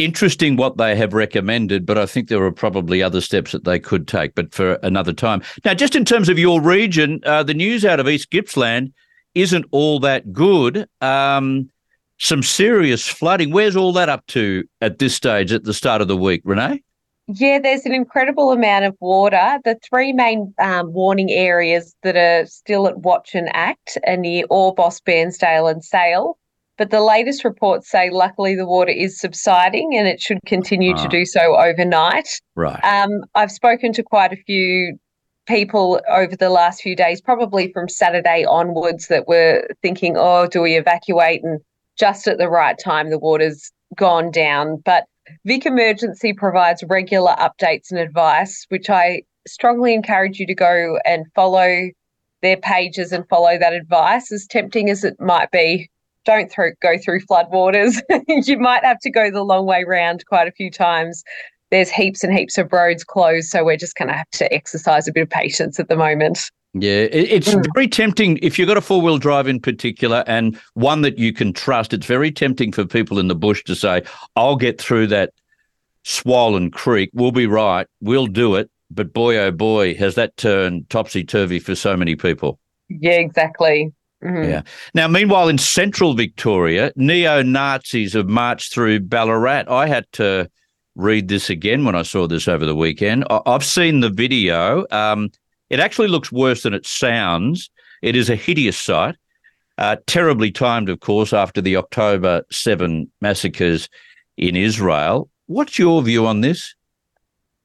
[0.00, 3.78] interesting what they have recommended, but I think there are probably other steps that they
[3.78, 5.42] could take, but for another time.
[5.64, 8.92] Now, just in terms of your region, uh, the news out of East Gippsland
[9.34, 10.88] isn't all that good.
[11.00, 11.70] Um,
[12.18, 13.50] some serious flooding.
[13.50, 16.82] Where's all that up to at this stage at the start of the week, Renee?
[17.28, 19.58] Yeah, there's an incredible amount of water.
[19.64, 24.46] The three main um, warning areas that are still at watch and act are near
[24.48, 26.36] Orbost, Bairnsdale, and Sale.
[26.80, 31.08] But the latest reports say luckily the water is subsiding and it should continue to
[31.08, 32.40] do so overnight.
[32.56, 32.82] Right.
[32.82, 34.98] Um, I've spoken to quite a few
[35.46, 40.62] people over the last few days, probably from Saturday onwards, that were thinking, oh, do
[40.62, 41.44] we evacuate?
[41.44, 41.60] And
[41.98, 44.80] just at the right time, the water's gone down.
[44.82, 45.04] But
[45.44, 51.26] Vic Emergency provides regular updates and advice, which I strongly encourage you to go and
[51.34, 51.90] follow
[52.40, 55.90] their pages and follow that advice, as tempting as it might be
[56.24, 58.00] don't through, go through floodwaters.
[58.46, 61.22] you might have to go the long way round quite a few times.
[61.70, 65.06] There's heaps and heaps of roads closed, so we're just going to have to exercise
[65.06, 66.50] a bit of patience at the moment.
[66.72, 67.66] Yeah, it's mm.
[67.74, 71.32] very tempting if you've got a four wheel drive in particular and one that you
[71.32, 71.92] can trust.
[71.92, 74.02] It's very tempting for people in the bush to say,
[74.36, 75.32] I'll get through that
[76.04, 77.10] swollen creek.
[77.12, 77.86] We'll be right.
[78.00, 78.70] We'll do it.
[78.90, 82.58] But boy, oh boy, has that turned topsy turvy for so many people.
[82.88, 83.92] Yeah, exactly.
[84.24, 84.50] Mm-hmm.
[84.50, 84.62] Yeah.
[84.94, 89.64] Now, meanwhile, in central Victoria, neo Nazis have marched through Ballarat.
[89.68, 90.50] I had to
[90.94, 93.24] read this again when I saw this over the weekend.
[93.30, 94.86] I- have seen the video.
[94.90, 95.30] Um,
[95.70, 97.70] it actually looks worse than it sounds.
[98.02, 99.16] It is a hideous sight.
[99.78, 103.88] Uh, terribly timed, of course, after the October 7 massacres
[104.36, 105.30] in Israel.
[105.46, 106.74] What's your view on this?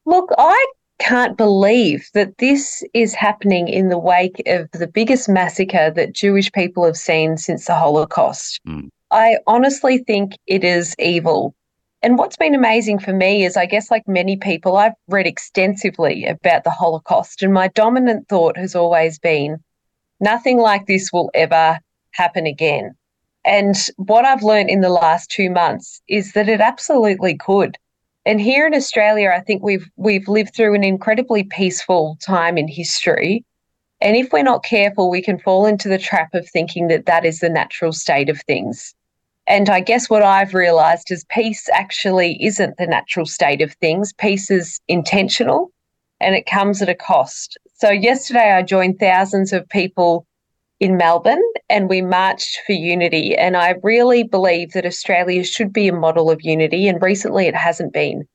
[0.05, 0.65] Look, I
[0.99, 6.51] can't believe that this is happening in the wake of the biggest massacre that Jewish
[6.51, 8.59] people have seen since the Holocaust.
[8.67, 8.89] Mm.
[9.11, 11.55] I honestly think it is evil.
[12.01, 16.25] And what's been amazing for me is, I guess, like many people, I've read extensively
[16.25, 19.57] about the Holocaust, and my dominant thought has always been
[20.19, 21.79] nothing like this will ever
[22.11, 22.95] happen again.
[23.43, 27.77] And what I've learned in the last two months is that it absolutely could.
[28.25, 32.67] And here in Australia, I think we've we've lived through an incredibly peaceful time in
[32.67, 33.45] history.
[34.01, 37.25] And if we're not careful, we can fall into the trap of thinking that that
[37.25, 38.93] is the natural state of things.
[39.47, 44.11] And I guess what I've realized is peace actually isn't the natural state of things.
[44.13, 45.71] Peace is intentional
[46.19, 47.57] and it comes at a cost.
[47.75, 50.25] So, yesterday I joined thousands of people
[50.79, 53.35] in Melbourne and we marched for unity.
[53.35, 57.55] And I really believe that Australia should be a model of unity, and recently it
[57.55, 58.27] hasn't been.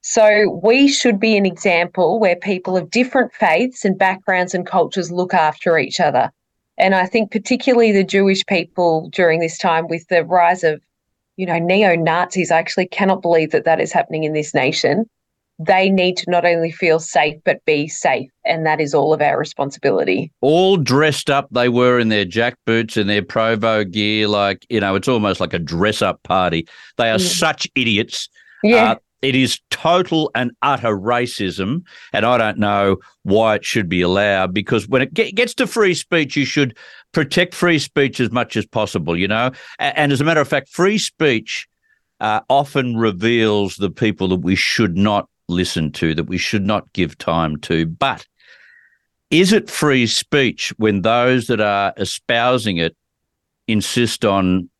[0.00, 5.10] So we should be an example where people of different faiths and backgrounds and cultures
[5.10, 6.30] look after each other.
[6.78, 10.80] And I think particularly the Jewish people during this time with the rise of,
[11.36, 15.04] you know, neo-Nazis, I actually cannot believe that that is happening in this nation
[15.58, 18.30] they need to not only feel safe but be safe.
[18.44, 20.30] And that is all of our responsibility.
[20.40, 24.80] All dressed up they were in their jack boots and their provo gear like you
[24.80, 26.66] know it's almost like a dress up party.
[26.96, 28.28] They are such idiots.
[28.62, 28.92] Yeah.
[28.92, 31.82] Uh, it is total and utter racism
[32.12, 35.92] and i don't know why it should be allowed because when it gets to free
[35.92, 36.76] speech you should
[37.12, 39.50] protect free speech as much as possible you know?
[39.80, 41.66] And as a matter of fact free speech
[42.20, 46.92] uh, often reveals the people that we should not listen to, that we should not
[46.92, 47.86] give time to.
[47.86, 48.26] But
[49.30, 52.96] is it free speech when those that are espousing it
[53.66, 54.70] insist on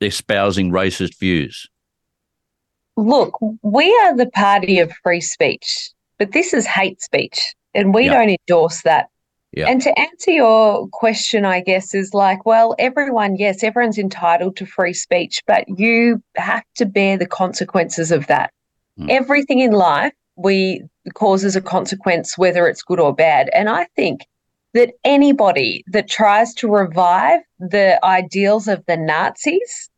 [0.00, 1.68] espousing racist views?
[2.96, 8.04] Look, we are the party of free speech, but this is hate speech, and we
[8.04, 8.14] yep.
[8.14, 9.08] don't endorse that.
[9.52, 9.68] Yep.
[9.68, 14.66] And to answer your question, I guess, is like, well, everyone, yes, everyone's entitled to
[14.66, 18.52] free speech, but you have to bear the consequences of that.
[19.00, 19.10] Mm.
[19.10, 20.82] Everything in life we
[21.14, 23.50] causes a consequence, whether it's good or bad.
[23.54, 24.26] And I think
[24.74, 29.90] that anybody that tries to revive the ideals of the Nazis,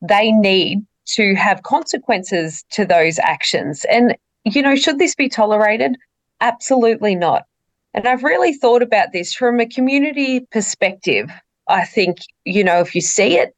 [0.00, 3.84] they need to have consequences to those actions.
[3.90, 5.96] And, you know, should this be tolerated?
[6.40, 7.44] Absolutely not.
[7.92, 11.30] And I've really thought about this from a community perspective.
[11.68, 13.54] I think, you know, if you see it,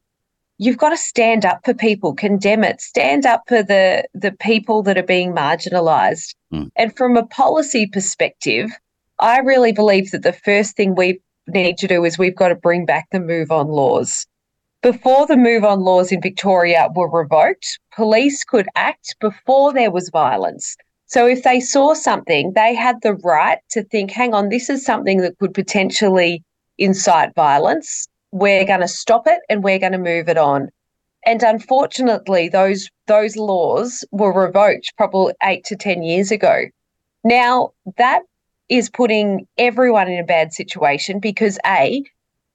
[0.58, 4.82] you've got to stand up for people, condemn it, stand up for the the people
[4.82, 6.34] that are being marginalized.
[6.52, 6.70] Mm.
[6.76, 8.70] And from a policy perspective,
[9.18, 12.54] I really believe that the first thing we need to do is we've got to
[12.54, 14.26] bring back the move on laws.
[14.82, 20.10] Before the move on laws in Victoria were revoked, police could act before there was
[20.10, 20.76] violence.
[21.06, 24.84] So if they saw something, they had the right to think, hang on, this is
[24.84, 26.42] something that could potentially
[26.78, 30.68] incite violence we're going to stop it and we're going to move it on.
[31.24, 36.64] And unfortunately, those those laws were revoked probably eight to ten years ago.
[37.24, 38.22] Now that
[38.68, 42.02] is putting everyone in a bad situation because a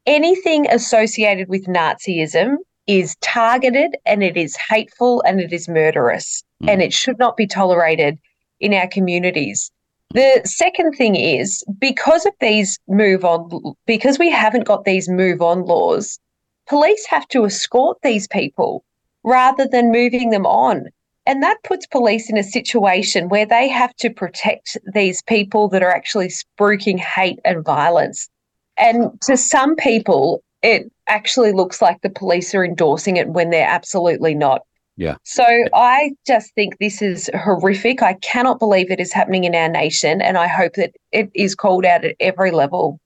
[0.06, 2.56] anything associated with Nazism
[2.88, 6.70] is targeted and it is hateful and it is murderous mm.
[6.70, 8.18] and it should not be tolerated
[8.60, 9.72] in our communities.
[10.14, 15.42] The second thing is because of these move on, because we haven't got these move
[15.42, 16.20] on laws,
[16.68, 18.84] police have to escort these people
[19.24, 20.88] rather than moving them on.
[21.26, 25.84] And that puts police in a situation where they have to protect these people that
[25.84, 28.30] are actually spruiking hate and violence.
[28.78, 33.68] And to some people, it actually looks like the police are endorsing it when they're
[33.68, 34.64] absolutely not.
[35.02, 35.16] Yeah.
[35.24, 35.44] So
[35.74, 38.04] I just think this is horrific.
[38.04, 41.56] I cannot believe it is happening in our nation, and I hope that it is
[41.56, 43.00] called out at every level.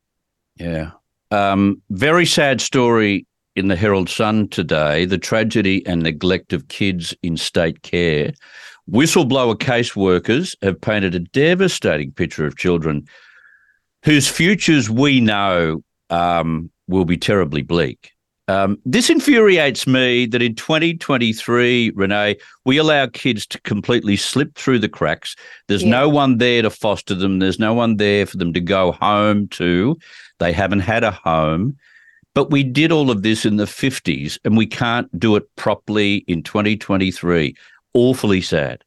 [0.58, 0.92] Yeah.
[1.32, 3.26] Um, very sad story
[3.56, 8.34] in the Herald Sun today the tragedy and neglect of kids in state care.
[8.92, 13.08] Whistleblower caseworkers have painted a devastating picture of children
[14.04, 18.12] whose futures we know um, will be terribly bleak.
[18.48, 24.80] Um, this infuriates me that in 2023, Renee, we allow kids to completely slip through
[24.80, 25.36] the cracks.
[25.68, 25.90] There's yeah.
[25.90, 27.40] no one there to foster them.
[27.40, 29.98] There's no one there for them to go home to.
[30.40, 31.76] They haven't had a home.
[32.36, 36.18] But we did all of this in the 50s and we can't do it properly
[36.28, 37.56] in 2023.
[37.94, 38.84] Awfully sad.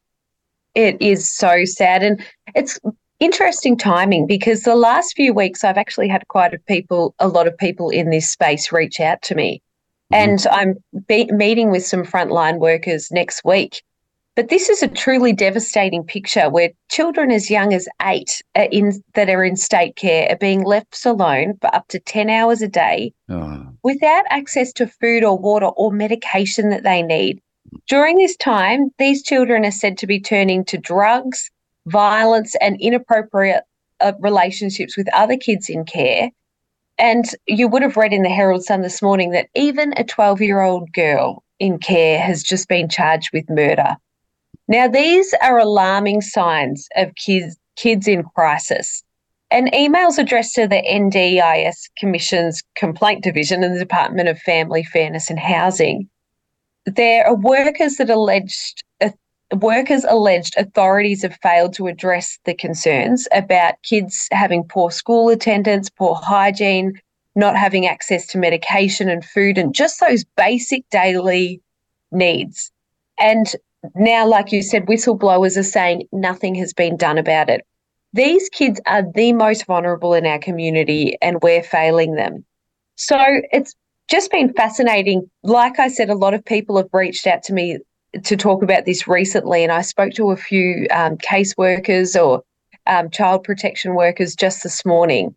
[0.75, 2.03] It is so sad.
[2.03, 2.23] And
[2.55, 2.79] it's
[3.19, 7.47] interesting timing because the last few weeks I've actually had quite a people, a lot
[7.47, 9.61] of people in this space reach out to me,
[10.13, 10.29] mm-hmm.
[10.29, 10.75] and I'm
[11.07, 13.83] be- meeting with some frontline workers next week.
[14.35, 19.03] But this is a truly devastating picture where children as young as eight are in,
[19.15, 22.69] that are in state care are being left alone for up to 10 hours a
[22.69, 23.67] day oh.
[23.83, 27.41] without access to food or water or medication that they need.
[27.87, 31.51] During this time, these children are said to be turning to drugs,
[31.87, 33.63] violence, and inappropriate
[33.99, 36.29] uh, relationships with other kids in care.
[36.97, 40.41] And you would have read in the Herald Sun this morning that even a 12
[40.41, 43.95] year old girl in care has just been charged with murder.
[44.67, 49.03] Now, these are alarming signs of kids, kids in crisis.
[49.51, 55.29] And emails addressed to the NDIS Commission's Complaint Division and the Department of Family Fairness
[55.29, 56.07] and Housing.
[56.85, 58.83] There are workers that alleged
[59.57, 65.89] workers alleged authorities have failed to address the concerns about kids having poor school attendance,
[65.89, 66.93] poor hygiene,
[67.35, 71.61] not having access to medication and food, and just those basic daily
[72.11, 72.71] needs.
[73.19, 73.55] And
[73.95, 77.65] now, like you said, whistleblowers are saying nothing has been done about it.
[78.13, 82.43] These kids are the most vulnerable in our community, and we're failing them.
[82.95, 83.17] So
[83.51, 83.73] it's
[84.09, 85.29] just been fascinating.
[85.43, 87.77] Like I said, a lot of people have reached out to me
[88.23, 92.43] to talk about this recently, and I spoke to a few um, caseworkers or
[92.87, 95.35] um, child protection workers just this morning.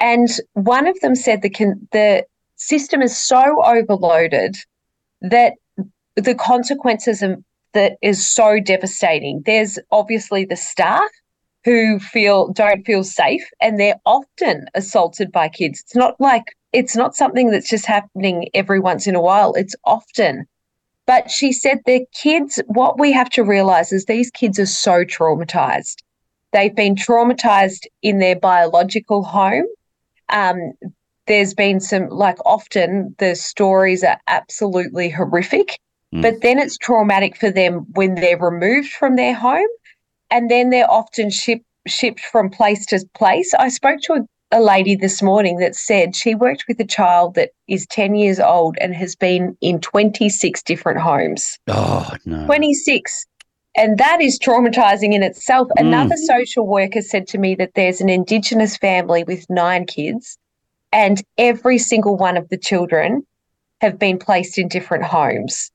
[0.00, 2.26] And one of them said the, con- the
[2.56, 4.56] system is so overloaded
[5.22, 5.54] that
[6.16, 7.42] the consequences of
[7.72, 9.42] that is so devastating.
[9.44, 11.10] There's obviously the staff
[11.64, 15.80] who feel don't feel safe and they're often assaulted by kids.
[15.80, 19.52] It's not like it's not something that's just happening every once in a while.
[19.54, 20.46] It's often.
[21.06, 25.04] But she said the kids, what we have to realize is these kids are so
[25.04, 25.96] traumatized.
[26.52, 29.66] They've been traumatized in their biological home.
[30.30, 30.72] Um,
[31.26, 35.78] there's been some, like often the stories are absolutely horrific.
[36.14, 36.22] Mm.
[36.22, 39.68] But then it's traumatic for them when they're removed from their home
[40.30, 43.52] and then they're often shipped shipped from place to place.
[43.54, 44.20] I spoke to a,
[44.54, 48.38] a lady this morning that said she worked with a child that is 10 years
[48.38, 51.58] old and has been in 26 different homes.
[51.66, 52.46] Oh, no.
[52.46, 53.26] 26.
[53.76, 55.66] And that is traumatizing in itself.
[55.76, 55.86] Mm.
[55.86, 60.38] Another social worker said to me that there's an Indigenous family with nine kids,
[60.92, 63.26] and every single one of the children
[63.80, 65.72] have been placed in different homes.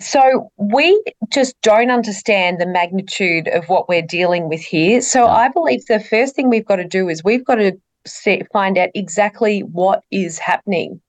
[0.00, 5.00] So we just don't understand the magnitude of what we're dealing with here.
[5.00, 7.72] So I believe the first thing we've got to do is we've got to
[8.06, 11.00] see, find out exactly what is happening.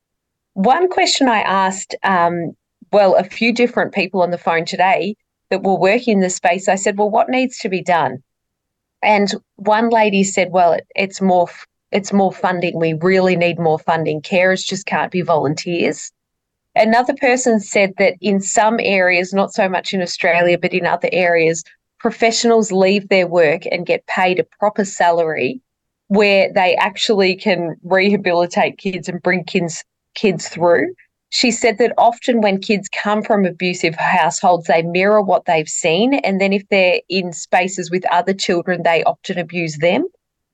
[0.54, 2.56] One question I asked, um,
[2.92, 5.16] well, a few different people on the phone today
[5.50, 8.24] that were working in the space, I said, well, what needs to be done?
[9.02, 11.48] And one lady said, well, it, it's more
[11.92, 12.80] it's more funding.
[12.80, 14.22] We really need more funding.
[14.22, 16.12] Carers just can't be volunteers.
[16.76, 21.08] Another person said that in some areas, not so much in Australia, but in other
[21.14, 21.64] areas,
[22.00, 25.62] professionals leave their work and get paid a proper salary
[26.08, 29.84] where they actually can rehabilitate kids and bring kids
[30.14, 30.94] kids through.
[31.30, 36.14] She said that often when kids come from abusive households, they mirror what they've seen.
[36.14, 40.06] And then if they're in spaces with other children, they often abuse them.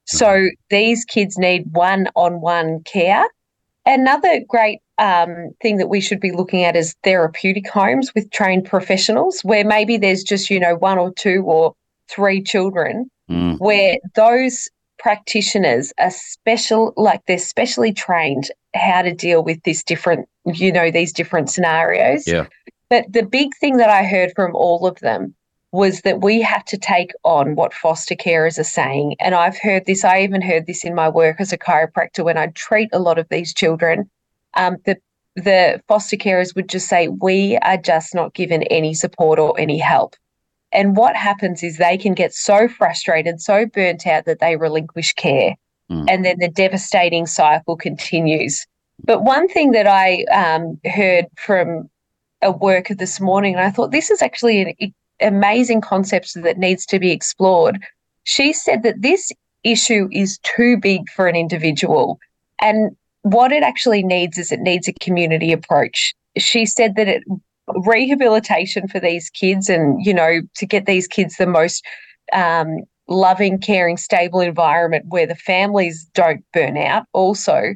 [0.05, 0.47] So mm-hmm.
[0.69, 3.25] these kids need one on one care.
[3.85, 8.65] Another great um, thing that we should be looking at is therapeutic homes with trained
[8.65, 11.73] professionals, where maybe there's just, you know, one or two or
[12.09, 13.57] three children, mm.
[13.59, 14.69] where those
[15.01, 20.91] practitioners are special, like they're specially trained how to deal with this different, you know,
[20.91, 22.27] these different scenarios.
[22.27, 22.47] Yeah.
[22.89, 25.33] But the big thing that I heard from all of them
[25.71, 29.15] was that we have to take on what foster carers are saying.
[29.19, 32.37] And I've heard this, I even heard this in my work as a chiropractor when
[32.37, 34.09] I treat a lot of these children
[34.55, 34.97] um, the
[35.35, 39.77] the foster carers would just say, We are just not given any support or any
[39.77, 40.15] help.
[40.71, 45.13] And what happens is they can get so frustrated, so burnt out that they relinquish
[45.13, 45.55] care.
[45.91, 46.05] Mm.
[46.09, 48.65] And then the devastating cycle continues.
[49.03, 51.89] But one thing that I um, heard from
[52.41, 56.85] a worker this morning, and I thought this is actually an amazing concept that needs
[56.87, 57.79] to be explored.
[58.23, 59.31] She said that this
[59.63, 62.19] issue is too big for an individual.
[62.61, 66.13] And what it actually needs is it needs a community approach.
[66.37, 67.23] She said that it
[67.85, 71.85] rehabilitation for these kids and you know to get these kids the most
[72.33, 77.73] um, loving caring stable environment where the families don't burn out also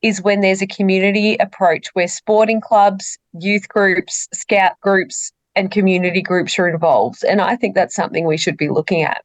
[0.00, 6.22] is when there's a community approach where sporting clubs youth groups scout groups and community
[6.22, 9.22] groups are involved and i think that's something we should be looking at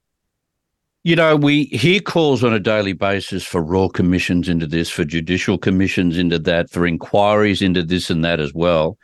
[1.05, 5.03] you know, we hear calls on a daily basis for royal commissions into this, for
[5.03, 8.97] judicial commissions into that, for inquiries into this and that as well.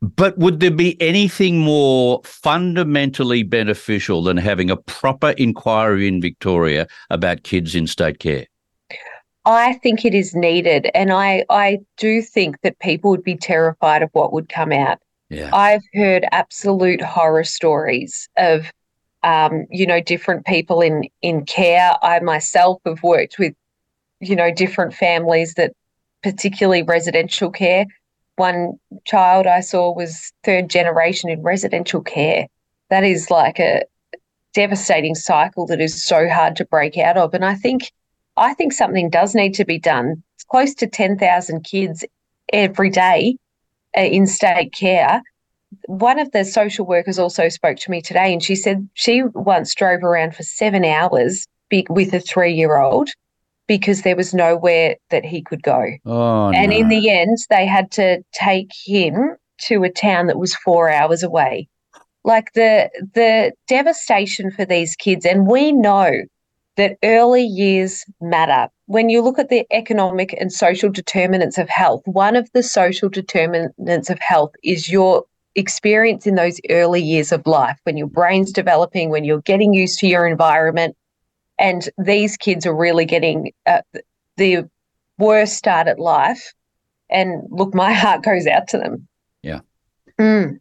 [0.00, 6.86] But would there be anything more fundamentally beneficial than having a proper inquiry in Victoria
[7.10, 8.46] about kids in state care?
[9.44, 10.90] I think it is needed.
[10.94, 14.98] And I, I do think that people would be terrified of what would come out.
[15.30, 15.50] Yeah.
[15.52, 18.70] I've heard absolute horror stories of,
[19.22, 21.92] um, you know, different people in in care.
[22.02, 23.54] I myself have worked with,
[24.20, 25.72] you know, different families that,
[26.22, 27.86] particularly residential care.
[28.38, 32.46] One child I saw was third generation in residential care.
[32.90, 33.82] That is like a
[34.54, 37.34] devastating cycle that is so hard to break out of.
[37.34, 37.92] And I think,
[38.36, 40.22] I think something does need to be done.
[40.36, 42.04] It's close to ten thousand kids
[42.52, 43.36] every day
[43.96, 45.22] uh, in state care.
[45.86, 49.74] One of the social workers also spoke to me today, and she said she once
[49.74, 51.46] drove around for seven hours
[51.90, 53.10] with a three year old
[53.68, 55.84] because there was nowhere that he could go.
[56.04, 56.76] Oh, and no.
[56.76, 61.22] in the end, they had to take him to a town that was four hours
[61.22, 61.68] away.
[62.24, 66.10] Like the the devastation for these kids, and we know
[66.76, 68.68] that early years matter.
[68.86, 73.08] When you look at the economic and social determinants of health, one of the social
[73.08, 75.24] determinants of health is your
[75.56, 79.98] experience in those early years of life when your brain's developing, when you're getting used
[79.98, 80.96] to your environment.
[81.58, 83.82] And these kids are really getting uh,
[84.36, 84.68] the
[85.18, 86.52] worst start at life.
[87.10, 89.08] And look, my heart goes out to them.
[89.42, 89.60] Yeah.
[90.18, 90.58] Mm.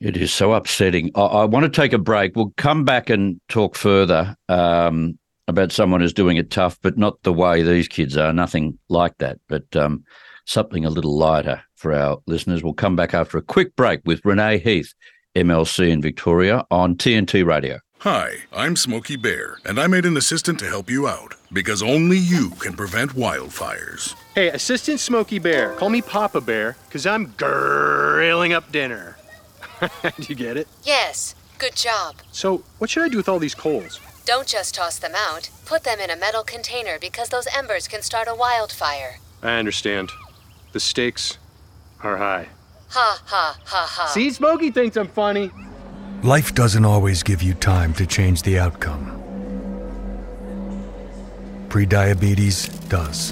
[0.00, 1.10] It is so upsetting.
[1.14, 2.34] I, I, want to take a break.
[2.34, 7.22] We'll come back and talk further um, about someone who's doing it tough, but not
[7.22, 8.32] the way these kids are.
[8.32, 10.02] Nothing like that, but um,
[10.46, 12.62] something a little lighter for our listeners.
[12.62, 14.94] We'll come back after a quick break with Renee Heath,
[15.36, 17.78] MLC in Victoria, on TNT Radio.
[18.00, 22.16] Hi, I'm Smokey Bear, and I made an assistant to help you out because only
[22.16, 24.14] you can prevent wildfires.
[24.34, 29.18] Hey, Assistant Smokey Bear, call me Papa Bear because I'm grilling up dinner.
[29.80, 30.66] do you get it?
[30.82, 32.14] Yes, good job.
[32.32, 34.00] So, what should I do with all these coals?
[34.24, 35.50] Don't just toss them out.
[35.66, 39.18] Put them in a metal container because those embers can start a wildfire.
[39.42, 40.10] I understand.
[40.72, 41.36] The stakes
[42.02, 42.48] are high.
[42.92, 44.06] Ha ha ha ha.
[44.06, 45.50] See, Smokey thinks I'm funny.
[46.22, 49.16] Life doesn't always give you time to change the outcome.
[51.68, 53.30] Prediabetes does.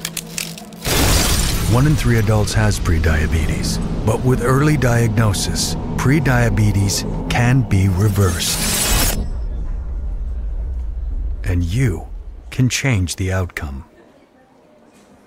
[1.71, 3.77] One in three adults has prediabetes,
[4.07, 9.19] but with early diagnosis, prediabetes can be reversed.
[11.45, 12.09] And you
[12.51, 13.85] can change the outcome.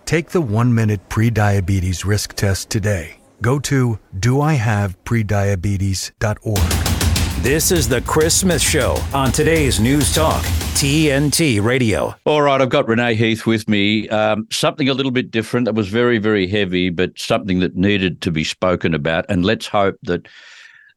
[0.06, 3.18] Take the one minute prediabetes risk test today.
[3.40, 6.91] Go to doihaveprediabetes.org.
[7.40, 10.44] This is the Chris Smith Show on today's News Talk,
[10.76, 12.14] TNT Radio.
[12.26, 14.08] All right, I've got Renee Heath with me.
[14.10, 18.22] Um, something a little bit different that was very, very heavy, but something that needed
[18.22, 19.26] to be spoken about.
[19.28, 20.28] And let's hope that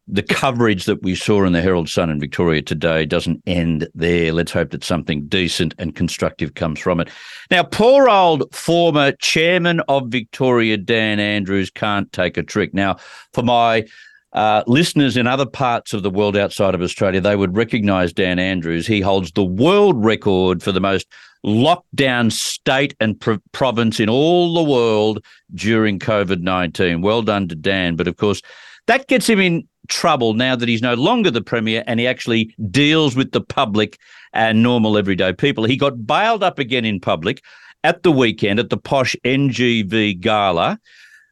[0.07, 4.33] the coverage that we saw in the Herald Sun in Victoria today doesn't end there.
[4.33, 7.09] Let's hope that something decent and constructive comes from it.
[7.51, 12.75] Now, poor old former chairman of Victoria, Dan Andrews, can't take a trick.
[12.75, 12.97] Now,
[13.33, 13.87] for my
[14.35, 18.39] uh, listeners in other parts of the world outside of Australia, they would recognize Dan
[18.39, 18.87] Andrews.
[18.87, 21.07] He holds the world record for the most
[21.45, 25.25] lockdown state and pro- province in all the world
[25.55, 27.01] during COVID 19.
[27.01, 27.97] Well done to Dan.
[27.97, 28.43] But of course,
[28.87, 32.55] that gets him in trouble now that he's no longer the premier and he actually
[32.71, 33.99] deals with the public
[34.33, 35.65] and normal everyday people.
[35.65, 37.43] He got bailed up again in public
[37.85, 40.81] at the weekend at the posh NGV gala.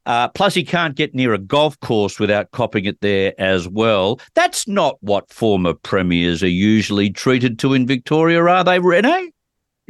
[0.07, 4.18] Uh, plus, he can't get near a golf course without copping it there as well.
[4.34, 9.30] That's not what former premiers are usually treated to in Victoria, are they, Renee?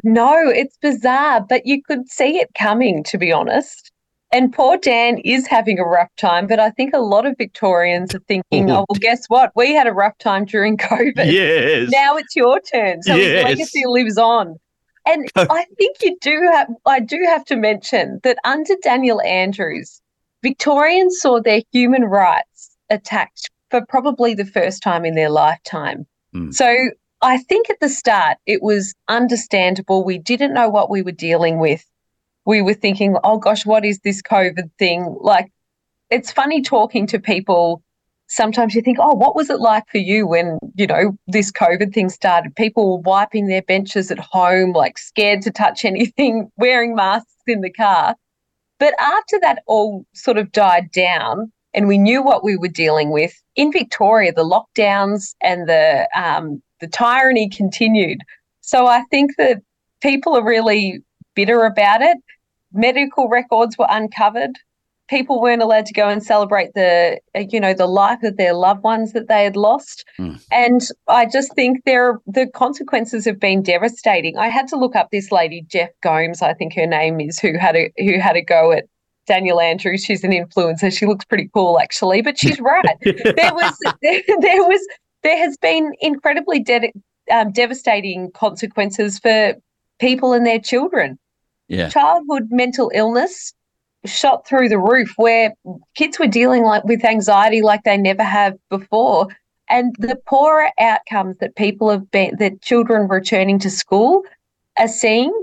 [0.03, 3.91] No, it's bizarre, but you could see it coming, to be honest.
[4.31, 8.15] And poor Dan is having a rough time, but I think a lot of Victorians
[8.15, 9.51] are thinking, oh, well, guess what?
[9.55, 11.31] We had a rough time during COVID.
[11.31, 11.89] Yes.
[11.91, 13.03] Now it's your turn.
[13.03, 13.35] So Yes.
[13.35, 14.55] his legacy lives on.
[15.05, 20.01] And I think you do have, I do have to mention that under Daniel Andrews,
[20.43, 26.05] Victorians saw their human rights attacked for probably the first time in their lifetime.
[26.33, 26.51] Hmm.
[26.51, 26.91] So
[27.21, 30.03] I think at the start it was understandable.
[30.03, 31.83] We didn't know what we were dealing with.
[32.45, 35.15] We were thinking, oh gosh, what is this COVID thing?
[35.21, 35.49] Like,
[36.09, 37.81] it's funny talking to people.
[38.27, 41.93] Sometimes you think, oh, what was it like for you when, you know, this COVID
[41.93, 42.55] thing started?
[42.55, 47.61] People were wiping their benches at home, like scared to touch anything, wearing masks in
[47.61, 48.15] the car.
[48.83, 53.11] But after that all sort of died down and we knew what we were dealing
[53.11, 58.19] with, in Victoria, the lockdowns and the um, the tyranny continued.
[58.59, 59.61] So I think that
[60.01, 60.99] people are really
[61.33, 62.17] bitter about it.
[62.73, 64.59] Medical records were uncovered.
[65.13, 68.55] People weren't allowed to go and celebrate the, uh, you know, the life of their
[68.55, 70.03] loved ones that they had lost.
[70.51, 74.39] And I just think there the consequences have been devastating.
[74.39, 77.59] I had to look up this lady, Jess Gomes, I think her name is, who
[77.59, 78.85] had a who had a go at
[79.27, 80.03] Daniel Andrews.
[80.03, 80.91] She's an influencer.
[80.91, 82.97] She looks pretty cool, actually, but she's right.
[83.03, 84.87] there was there, there, was
[85.21, 86.91] there has been incredibly de-
[87.31, 89.53] um, devastating consequences for
[89.99, 91.19] people and their children.
[91.67, 91.89] Yeah.
[91.89, 93.53] Childhood mental illness
[94.05, 95.53] shot through the roof, where
[95.95, 99.27] kids were dealing like with anxiety like they never have before,
[99.69, 104.23] and the poorer outcomes that people have been that children returning to school
[104.77, 105.33] are seeing.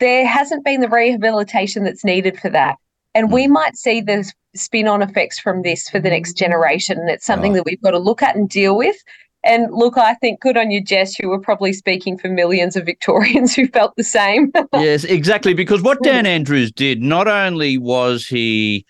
[0.00, 2.76] There hasn't been the rehabilitation that's needed for that.
[3.14, 3.52] And we hmm.
[3.52, 6.98] might see the spin on effects from this for the next generation.
[6.98, 8.96] And it's something that we've got to look at and deal with.
[9.44, 11.18] And look, I think good on you, Jess.
[11.18, 14.50] You were probably speaking for millions of Victorians who felt the same.
[14.72, 15.52] yes, exactly.
[15.52, 18.86] Because what Dan Andrews did, not only was he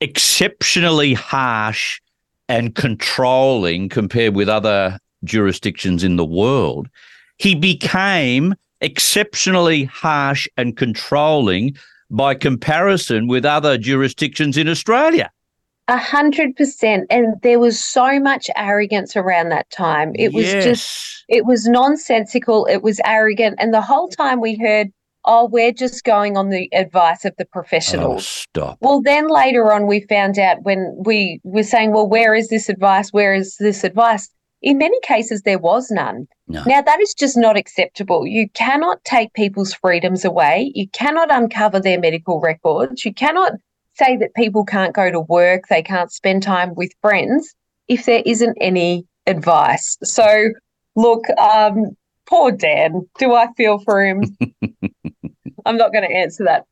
[0.00, 2.00] exceptionally harsh
[2.48, 6.88] and controlling compared with other jurisdictions in the world,
[7.38, 11.76] he became exceptionally harsh and controlling
[12.10, 15.30] by comparison with other jurisdictions in Australia.
[15.88, 17.06] A hundred percent.
[17.10, 20.12] And there was so much arrogance around that time.
[20.14, 20.64] It was Yes.
[20.64, 22.66] just, it was nonsensical.
[22.66, 23.56] It was arrogant.
[23.58, 24.88] And the whole time we heard,
[25.24, 28.26] oh, we're just going on the advice of the Oh, professionals.
[28.26, 28.78] stop.
[28.80, 32.68] Well, then later on, we found out when we were saying, well, where is this
[32.68, 33.10] advice?
[33.12, 34.28] Where is this advice?
[34.60, 36.26] In many cases, there was none.
[36.48, 36.64] No.
[36.66, 38.26] Now, that is just not acceptable.
[38.26, 40.72] You cannot take people's freedoms away.
[40.74, 43.04] You cannot uncover their medical records.
[43.04, 43.52] You cannot
[43.98, 47.54] say that people can't go to work, they can't spend time with friends
[47.88, 49.96] if there isn't any advice.
[50.02, 50.50] So,
[50.96, 51.96] look, um,
[52.26, 53.06] poor Dan.
[53.18, 54.22] Do I feel for him?
[55.66, 56.64] I'm not going to answer that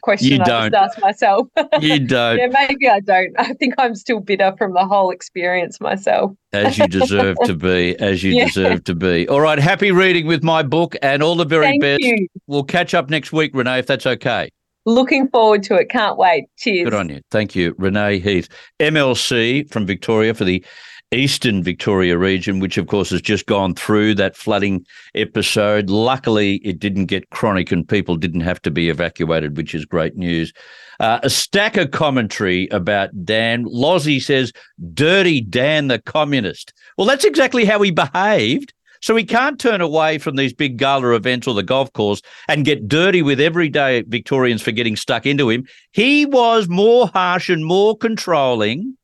[0.00, 0.72] question You I don't.
[0.72, 1.48] just asked myself.
[1.80, 2.38] You don't.
[2.38, 3.34] yeah, maybe I don't.
[3.38, 6.32] I think I'm still bitter from the whole experience myself.
[6.52, 8.44] As you deserve to be, as you Yeah.
[8.46, 9.28] deserve to be.
[9.28, 12.00] All right, happy reading with my book and all the very Thank best.
[12.02, 12.26] you.
[12.46, 14.50] We'll catch up next week, Renee, if that's okay.
[14.88, 15.90] Looking forward to it.
[15.90, 16.46] Can't wait.
[16.56, 16.86] Cheers.
[16.86, 17.20] Good on you.
[17.30, 18.48] Thank you, Renee Heath.
[18.80, 20.64] MLC from Victoria for the
[21.12, 25.90] Eastern Victoria region, which of course has just gone through that flooding episode.
[25.90, 30.16] Luckily, it didn't get chronic and people didn't have to be evacuated, which is great
[30.16, 30.54] news.
[31.00, 33.64] Uh, a stack of commentary about Dan.
[33.68, 34.54] Lozzie says,
[34.94, 36.72] Dirty Dan the communist.
[36.96, 38.72] Well, that's exactly how he behaved.
[39.00, 42.64] So he can't turn away from these big gala events or the golf course and
[42.64, 45.66] get dirty with everyday Victorians for getting stuck into him.
[45.92, 48.96] He was more harsh and more controlling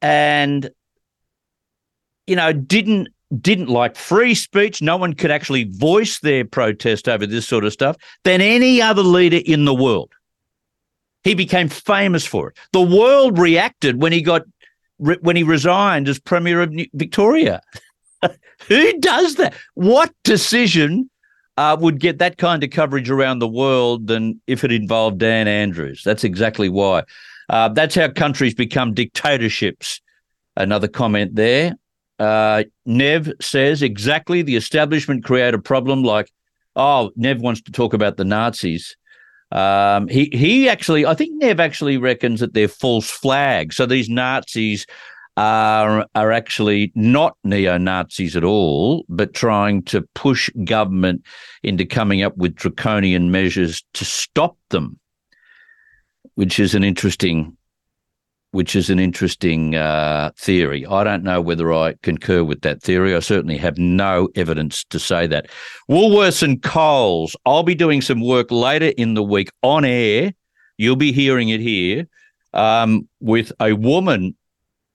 [0.00, 0.70] and
[2.26, 3.08] you know didn't
[3.40, 4.80] didn't like free speech.
[4.80, 9.02] No one could actually voice their protest over this sort of stuff than any other
[9.02, 10.12] leader in the world.
[11.24, 12.56] He became famous for it.
[12.72, 14.42] The world reacted when he got
[14.98, 17.60] when he resigned as premier of victoria
[18.68, 19.54] who does that?
[19.74, 21.10] What decision
[21.56, 25.48] uh, would get that kind of coverage around the world than if it involved dan
[25.48, 26.02] andrews?
[26.04, 27.04] That's exactly why.
[27.48, 30.00] Uh, that's how countries become dictatorships.
[30.56, 31.74] Another comment there.
[32.18, 36.30] Uh, Nev says exactly the establishment create a problem like,
[36.74, 38.96] oh, Nev wants to talk about the Nazis.
[39.50, 43.76] Um, he he actually, I think Nev actually reckons that they're false flags.
[43.76, 44.86] So these Nazis
[45.38, 51.22] are are actually not neo Nazis at all, but trying to push government
[51.62, 54.98] into coming up with draconian measures to stop them,
[56.34, 57.56] which is an interesting
[58.50, 60.84] which is an interesting uh, theory.
[60.86, 63.14] I don't know whether I concur with that theory.
[63.14, 65.50] I certainly have no evidence to say that.
[65.88, 70.32] Woolworths and Coles, I'll be doing some work later in the week on air.
[70.78, 72.08] You'll be hearing it here
[72.54, 74.34] um, with a woman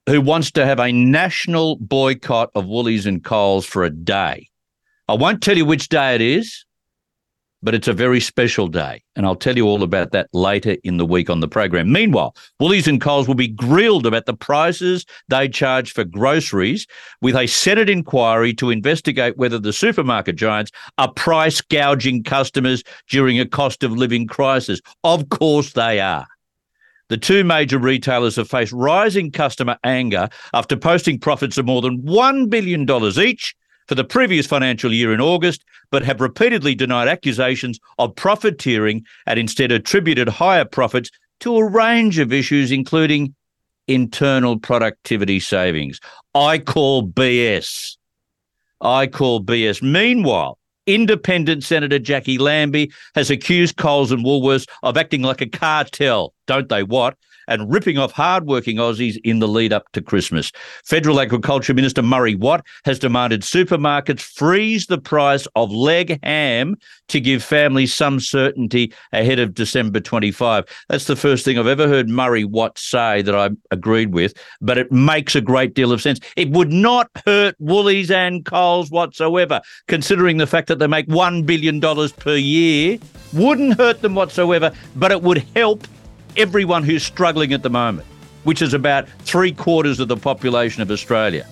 [0.08, 4.50] who wants to have a national boycott of Woolies and Coles for a day.
[5.08, 6.66] I won't tell you which day it is,
[7.62, 9.02] but it's a very special day.
[9.16, 11.92] And I'll tell you all about that later in the week on the program.
[11.92, 16.86] Meanwhile, Woolies and Coles will be grilled about the prices they charge for groceries
[17.22, 23.40] with a Senate inquiry to investigate whether the supermarket giants are price gouging customers during
[23.40, 24.82] a cost of living crisis.
[25.06, 26.28] Of course they are.
[27.10, 32.02] The two major retailers have faced rising customer anger after posting profits of more than
[32.04, 32.90] $1 billion
[33.20, 33.56] each
[33.88, 39.38] for the previous financial year in August, but have repeatedly denied accusations of profiteering and
[39.40, 43.36] instead attributed higher profits to a range of issues, including
[43.88, 46.00] internal productivity savings.
[46.34, 47.98] I call BS.
[48.80, 49.82] I call BS.
[49.82, 56.34] Meanwhile, Independent Senator Jackie Lambie has accused Coles and Woolworths of acting like a cartel,
[56.48, 57.18] don't they what?
[57.48, 60.52] And ripping off hardworking Aussies in the lead up to Christmas.
[60.86, 66.76] Federal Agriculture Minister Murray Watt has demanded supermarkets freeze the price of leg ham
[67.08, 70.66] to give families some certainty ahead of December 25.
[70.90, 74.78] That's the first thing I've ever heard Murray Watt say that I agreed with, but
[74.78, 76.20] it makes a great deal of sense.
[76.36, 81.46] It would not hurt Woolies and Coles whatsoever, considering the fact that they make $1
[81.46, 81.82] billion
[82.12, 82.98] per year.
[83.34, 85.88] Wouldn't hurt them whatsoever, but it would help
[86.38, 88.08] everyone who's struggling at the moment,
[88.44, 91.48] which is about three quarters of the population of Australia.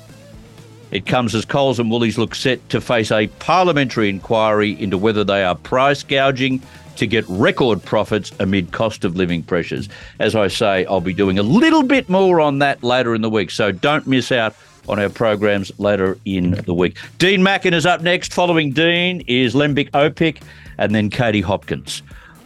[0.92, 5.24] It comes as Coles and Woolies look set to face a parliamentary inquiry into whether
[5.24, 6.62] they are price gouging
[6.98, 9.88] to get record profits amid cost of living pressures.
[10.20, 13.30] As I say, I'll be doing a little bit more on that later in the
[13.30, 14.54] week, so don't miss out
[14.90, 16.98] on our programs later in the week.
[17.18, 18.34] Dean Mackin is up next.
[18.34, 20.42] Following Dean is Lembit Öpik
[20.78, 22.02] and then Katie Hopkins.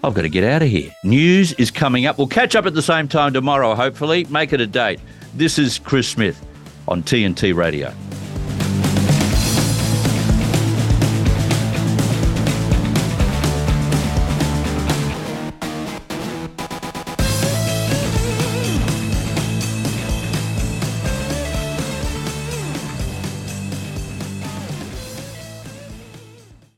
[0.06, 0.92] I've got to get out of here.
[1.04, 2.20] News is coming up.
[2.20, 4.26] We'll catch up at the same time tomorrow, hopefully.
[4.26, 5.00] Make it a date.
[5.34, 6.46] This is Chris Smith
[6.88, 7.92] on TNT Radio.